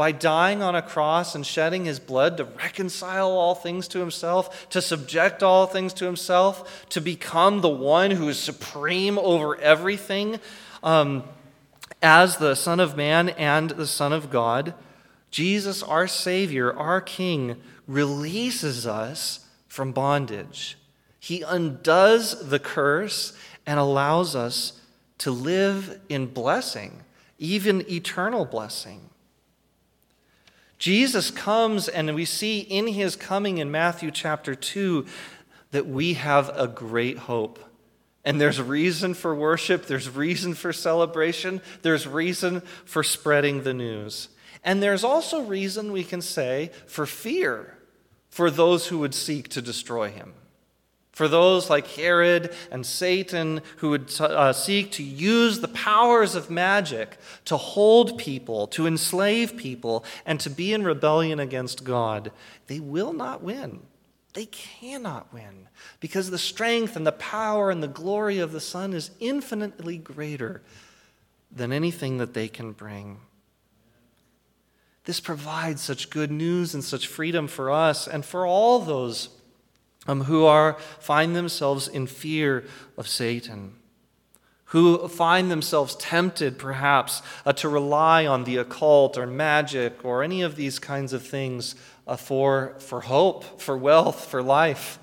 by 0.00 0.12
dying 0.12 0.62
on 0.62 0.74
a 0.74 0.80
cross 0.80 1.34
and 1.34 1.44
shedding 1.44 1.84
his 1.84 2.00
blood 2.00 2.38
to 2.38 2.44
reconcile 2.44 3.32
all 3.32 3.54
things 3.54 3.86
to 3.86 3.98
himself, 3.98 4.66
to 4.70 4.80
subject 4.80 5.42
all 5.42 5.66
things 5.66 5.92
to 5.92 6.06
himself, 6.06 6.88
to 6.88 7.02
become 7.02 7.60
the 7.60 7.68
one 7.68 8.10
who 8.10 8.26
is 8.30 8.38
supreme 8.38 9.18
over 9.18 9.60
everything 9.60 10.40
um, 10.82 11.22
as 12.00 12.38
the 12.38 12.54
Son 12.54 12.80
of 12.80 12.96
Man 12.96 13.28
and 13.28 13.68
the 13.68 13.86
Son 13.86 14.14
of 14.14 14.30
God, 14.30 14.72
Jesus, 15.30 15.82
our 15.82 16.06
Savior, 16.06 16.76
our 16.76 17.00
King, 17.00 17.60
releases 17.86 18.86
us 18.86 19.46
from 19.68 19.92
bondage. 19.92 20.76
He 21.18 21.42
undoes 21.42 22.48
the 22.48 22.58
curse 22.58 23.32
and 23.66 23.78
allows 23.78 24.34
us 24.34 24.80
to 25.18 25.30
live 25.30 26.00
in 26.08 26.26
blessing, 26.26 27.02
even 27.38 27.88
eternal 27.90 28.44
blessing. 28.44 29.10
Jesus 30.78 31.30
comes, 31.30 31.88
and 31.88 32.14
we 32.14 32.24
see 32.24 32.60
in 32.60 32.86
his 32.86 33.14
coming 33.14 33.58
in 33.58 33.70
Matthew 33.70 34.10
chapter 34.10 34.54
2 34.54 35.04
that 35.72 35.86
we 35.86 36.14
have 36.14 36.50
a 36.56 36.66
great 36.66 37.18
hope. 37.18 37.58
And 38.24 38.40
there's 38.40 38.60
reason 38.60 39.12
for 39.14 39.34
worship, 39.34 39.86
there's 39.86 40.08
reason 40.08 40.54
for 40.54 40.72
celebration, 40.72 41.60
there's 41.82 42.06
reason 42.06 42.62
for 42.84 43.02
spreading 43.02 43.62
the 43.62 43.74
news. 43.74 44.28
And 44.62 44.82
there's 44.82 45.04
also 45.04 45.42
reason, 45.42 45.92
we 45.92 46.04
can 46.04 46.20
say, 46.20 46.70
for 46.86 47.06
fear 47.06 47.76
for 48.28 48.50
those 48.50 48.86
who 48.86 48.98
would 48.98 49.14
seek 49.14 49.48
to 49.48 49.62
destroy 49.62 50.10
him. 50.10 50.34
For 51.12 51.28
those 51.28 51.68
like 51.68 51.86
Herod 51.88 52.54
and 52.70 52.86
Satan 52.86 53.60
who 53.78 53.90
would 53.90 54.10
uh, 54.20 54.52
seek 54.52 54.92
to 54.92 55.02
use 55.02 55.60
the 55.60 55.68
powers 55.68 56.34
of 56.34 56.48
magic 56.48 57.18
to 57.44 57.56
hold 57.56 58.16
people, 58.16 58.66
to 58.68 58.86
enslave 58.86 59.56
people, 59.56 60.04
and 60.24 60.40
to 60.40 60.48
be 60.48 60.72
in 60.72 60.84
rebellion 60.84 61.40
against 61.40 61.84
God, 61.84 62.32
they 62.68 62.80
will 62.80 63.12
not 63.12 63.42
win. 63.42 63.80
They 64.32 64.46
cannot 64.46 65.32
win 65.34 65.68
because 65.98 66.30
the 66.30 66.38
strength 66.38 66.94
and 66.94 67.06
the 67.06 67.12
power 67.12 67.70
and 67.70 67.82
the 67.82 67.88
glory 67.88 68.38
of 68.38 68.52
the 68.52 68.60
Son 68.60 68.94
is 68.94 69.10
infinitely 69.18 69.98
greater 69.98 70.62
than 71.50 71.72
anything 71.72 72.18
that 72.18 72.32
they 72.32 72.46
can 72.46 72.72
bring. 72.72 73.18
This 75.10 75.18
provides 75.18 75.82
such 75.82 76.08
good 76.08 76.30
news 76.30 76.72
and 76.72 76.84
such 76.84 77.08
freedom 77.08 77.48
for 77.48 77.68
us 77.68 78.06
and 78.06 78.24
for 78.24 78.46
all 78.46 78.78
those 78.78 79.28
um, 80.06 80.20
who 80.20 80.44
are, 80.44 80.74
find 81.00 81.34
themselves 81.34 81.88
in 81.88 82.06
fear 82.06 82.64
of 82.96 83.08
Satan, 83.08 83.72
who 84.66 85.08
find 85.08 85.50
themselves 85.50 85.96
tempted, 85.96 86.60
perhaps, 86.60 87.22
uh, 87.44 87.52
to 87.54 87.68
rely 87.68 88.24
on 88.24 88.44
the 88.44 88.58
occult 88.58 89.18
or 89.18 89.26
magic 89.26 90.04
or 90.04 90.22
any 90.22 90.42
of 90.42 90.54
these 90.54 90.78
kinds 90.78 91.12
of 91.12 91.26
things 91.26 91.74
uh, 92.06 92.14
for, 92.14 92.76
for 92.78 93.00
hope, 93.00 93.60
for 93.60 93.76
wealth, 93.76 94.26
for 94.26 94.44
life. 94.44 95.00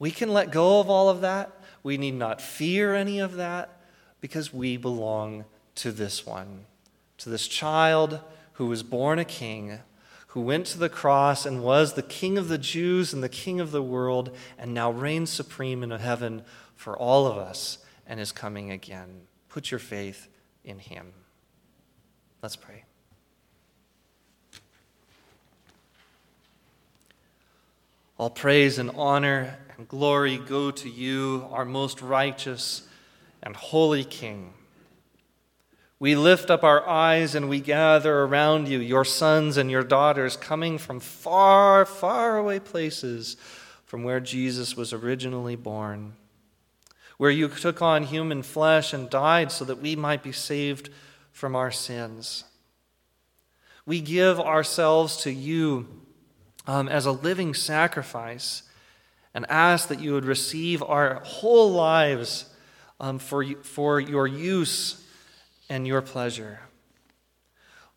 We 0.00 0.10
can 0.10 0.32
let 0.32 0.50
go 0.50 0.80
of 0.80 0.90
all 0.90 1.08
of 1.08 1.20
that. 1.20 1.52
We 1.84 1.98
need 1.98 2.14
not 2.14 2.40
fear 2.40 2.96
any 2.96 3.20
of 3.20 3.36
that 3.36 3.80
because 4.20 4.52
we 4.52 4.76
belong 4.76 5.44
to 5.76 5.92
this 5.92 6.26
one, 6.26 6.64
to 7.18 7.28
this 7.28 7.46
child 7.46 8.18
who 8.58 8.66
was 8.66 8.82
born 8.82 9.18
a 9.18 9.24
king 9.24 9.80
who 10.28 10.42
went 10.42 10.66
to 10.66 10.78
the 10.78 10.90
cross 10.90 11.46
and 11.46 11.62
was 11.62 11.94
the 11.94 12.02
King 12.02 12.36
of 12.36 12.48
the 12.48 12.58
Jews 12.58 13.14
and 13.14 13.22
the 13.22 13.30
King 13.30 13.60
of 13.60 13.70
the 13.70 13.82
world, 13.82 14.36
and 14.58 14.74
now 14.74 14.90
reigns 14.90 15.30
supreme 15.30 15.82
in 15.82 15.90
heaven 15.90 16.42
for 16.76 16.96
all 16.96 17.26
of 17.26 17.38
us 17.38 17.78
and 18.06 18.20
is 18.20 18.30
coming 18.30 18.70
again. 18.70 19.22
Put 19.48 19.70
your 19.70 19.80
faith 19.80 20.28
in 20.64 20.78
him. 20.78 21.12
Let's 22.42 22.56
pray. 22.56 22.84
All 28.18 28.30
praise 28.30 28.78
and 28.78 28.90
honor 28.90 29.56
and 29.78 29.88
glory 29.88 30.36
go 30.36 30.70
to 30.72 30.90
you, 30.90 31.48
our 31.50 31.64
most 31.64 32.02
righteous 32.02 32.86
and 33.42 33.56
holy 33.56 34.04
King. 34.04 34.52
We 36.00 36.14
lift 36.14 36.48
up 36.48 36.62
our 36.62 36.86
eyes 36.88 37.34
and 37.34 37.48
we 37.48 37.60
gather 37.60 38.20
around 38.20 38.68
you, 38.68 38.78
your 38.78 39.04
sons 39.04 39.56
and 39.56 39.68
your 39.68 39.82
daughters, 39.82 40.36
coming 40.36 40.78
from 40.78 41.00
far, 41.00 41.84
far 41.84 42.38
away 42.38 42.60
places 42.60 43.36
from 43.84 44.04
where 44.04 44.20
Jesus 44.20 44.76
was 44.76 44.92
originally 44.92 45.56
born, 45.56 46.12
where 47.16 47.32
you 47.32 47.48
took 47.48 47.82
on 47.82 48.04
human 48.04 48.44
flesh 48.44 48.92
and 48.92 49.10
died 49.10 49.50
so 49.50 49.64
that 49.64 49.80
we 49.80 49.96
might 49.96 50.22
be 50.22 50.30
saved 50.30 50.90
from 51.32 51.56
our 51.56 51.72
sins. 51.72 52.44
We 53.84 54.00
give 54.00 54.38
ourselves 54.38 55.16
to 55.22 55.32
you 55.32 55.88
um, 56.68 56.88
as 56.88 57.06
a 57.06 57.12
living 57.12 57.54
sacrifice 57.54 58.62
and 59.34 59.46
ask 59.48 59.88
that 59.88 60.00
you 60.00 60.12
would 60.12 60.26
receive 60.26 60.80
our 60.80 61.22
whole 61.24 61.72
lives 61.72 62.54
um, 63.00 63.18
for, 63.18 63.44
for 63.64 63.98
your 63.98 64.28
use 64.28 65.04
and 65.68 65.86
your 65.86 66.02
pleasure. 66.02 66.60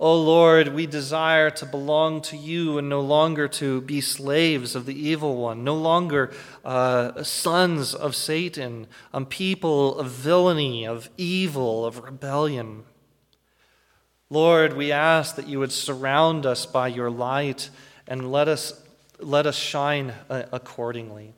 O 0.02 0.14
oh 0.14 0.20
Lord, 0.20 0.70
we 0.70 0.88
desire 0.88 1.52
to 1.52 1.66
belong 1.68 2.22
to 2.24 2.36
you 2.36 2.80
and 2.80 2.90
no 2.90 3.02
longer 3.02 3.48
to 3.50 3.82
be 3.82 4.02
slaves 4.02 4.76
of 4.76 4.88
the 4.88 5.00
evil 5.00 5.36
one, 5.36 5.64
no 5.64 5.76
longer 5.76 6.34
uh, 6.66 7.22
sons 7.22 7.94
of 7.94 8.16
Satan, 8.16 8.88
um, 9.14 9.28
people 9.28 10.00
of 10.00 10.10
villainy, 10.10 10.88
of 10.88 11.08
evil, 11.18 11.86
of 11.86 12.00
rebellion. 12.00 12.84
Lord, 14.32 14.76
we 14.76 14.92
ask 14.92 15.36
that 15.36 15.48
you 15.48 15.60
would 15.60 15.72
surround 15.72 16.48
us 16.48 16.65
by 16.65 16.88
your 16.88 17.12
light 17.12 17.69
and 18.08 18.32
let 18.32 18.48
us, 18.48 18.82
let 19.19 19.46
us 19.46 19.56
shine 19.56 20.15
uh, 20.32 20.46
accordingly. 20.52 21.36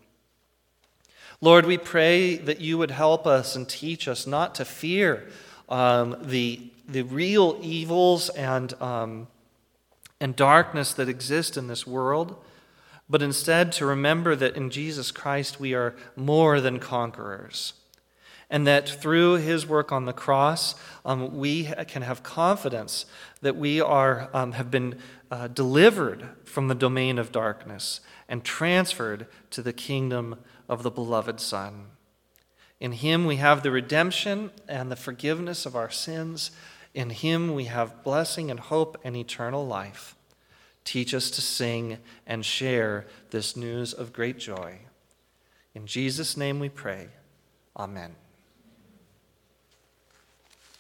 Lord, 1.42 1.66
we 1.66 1.78
pray 1.78 2.38
that 2.38 2.62
you 2.62 2.78
would 2.78 2.92
help 2.92 3.28
us 3.28 3.58
and 3.58 3.68
teach 3.68 4.08
us 4.08 4.26
not 4.26 4.56
to 4.56 4.64
fear 4.64 5.28
um, 5.70 6.18
the, 6.22 6.60
the 6.88 7.04
real 7.04 7.58
evils 7.62 8.30
and, 8.30 8.74
um, 8.82 9.28
and 10.20 10.36
darkness 10.36 10.94
that 10.94 11.10
exist 11.10 11.58
in 11.58 11.68
this 11.68 11.88
world, 11.88 12.36
but 13.10 13.22
instead 13.22 13.72
to 13.74 13.86
remember 13.86 14.36
that 14.36 14.56
in 14.56 14.70
Jesus 14.70 15.12
Christ 15.12 15.60
we 15.60 15.74
are 15.74 15.96
more 16.16 16.62
than 16.62 16.80
conquerors. 16.80 17.74
And 18.50 18.68
that 18.68 18.88
through 18.88 19.36
his 19.36 19.66
work 19.66 19.92
on 19.92 20.06
the 20.06 20.14
cross, 20.14 20.76
um, 21.06 21.38
we 21.38 21.72
can 21.88 22.04
have 22.04 22.22
confidence 22.22 23.06
that 23.42 23.56
we 23.56 23.82
are, 23.82 24.30
um, 24.34 24.52
have 24.52 24.70
been 24.70 25.00
uh, 25.32 25.48
delivered 25.48 26.30
from 26.44 26.68
the 26.68 26.76
domain 26.76 27.18
of 27.18 27.32
darkness 27.32 28.00
and 28.30 28.44
transferred 28.44 29.26
to 29.50 29.64
the 29.64 29.74
kingdom 29.74 30.36
of 30.70 30.84
the 30.84 30.92
beloved 30.92 31.40
Son. 31.40 31.86
In 32.80 32.92
him 32.92 33.26
we 33.26 33.38
have 33.38 33.64
the 33.64 33.72
redemption 33.72 34.52
and 34.68 34.92
the 34.92 34.96
forgiveness 34.96 35.66
of 35.66 35.76
our 35.76 35.90
sins. 35.90 36.52
In 36.94 37.10
him 37.10 37.54
we 37.54 37.66
have 37.66 38.04
blessing 38.04 38.52
and 38.52 38.60
hope 38.60 38.98
and 39.04 39.16
eternal 39.16 39.66
life. 39.66 40.16
Teach 40.84 41.14
us 41.14 41.32
to 41.32 41.42
sing 41.42 41.98
and 42.28 42.46
share 42.46 43.06
this 43.30 43.56
news 43.56 43.94
of 43.94 44.14
great 44.14 44.38
joy. 44.38 44.80
In 45.74 45.88
Jesus' 45.88 46.36
name 46.36 46.60
we 46.60 46.70
pray. 46.70 47.08
Amen. 47.78 48.16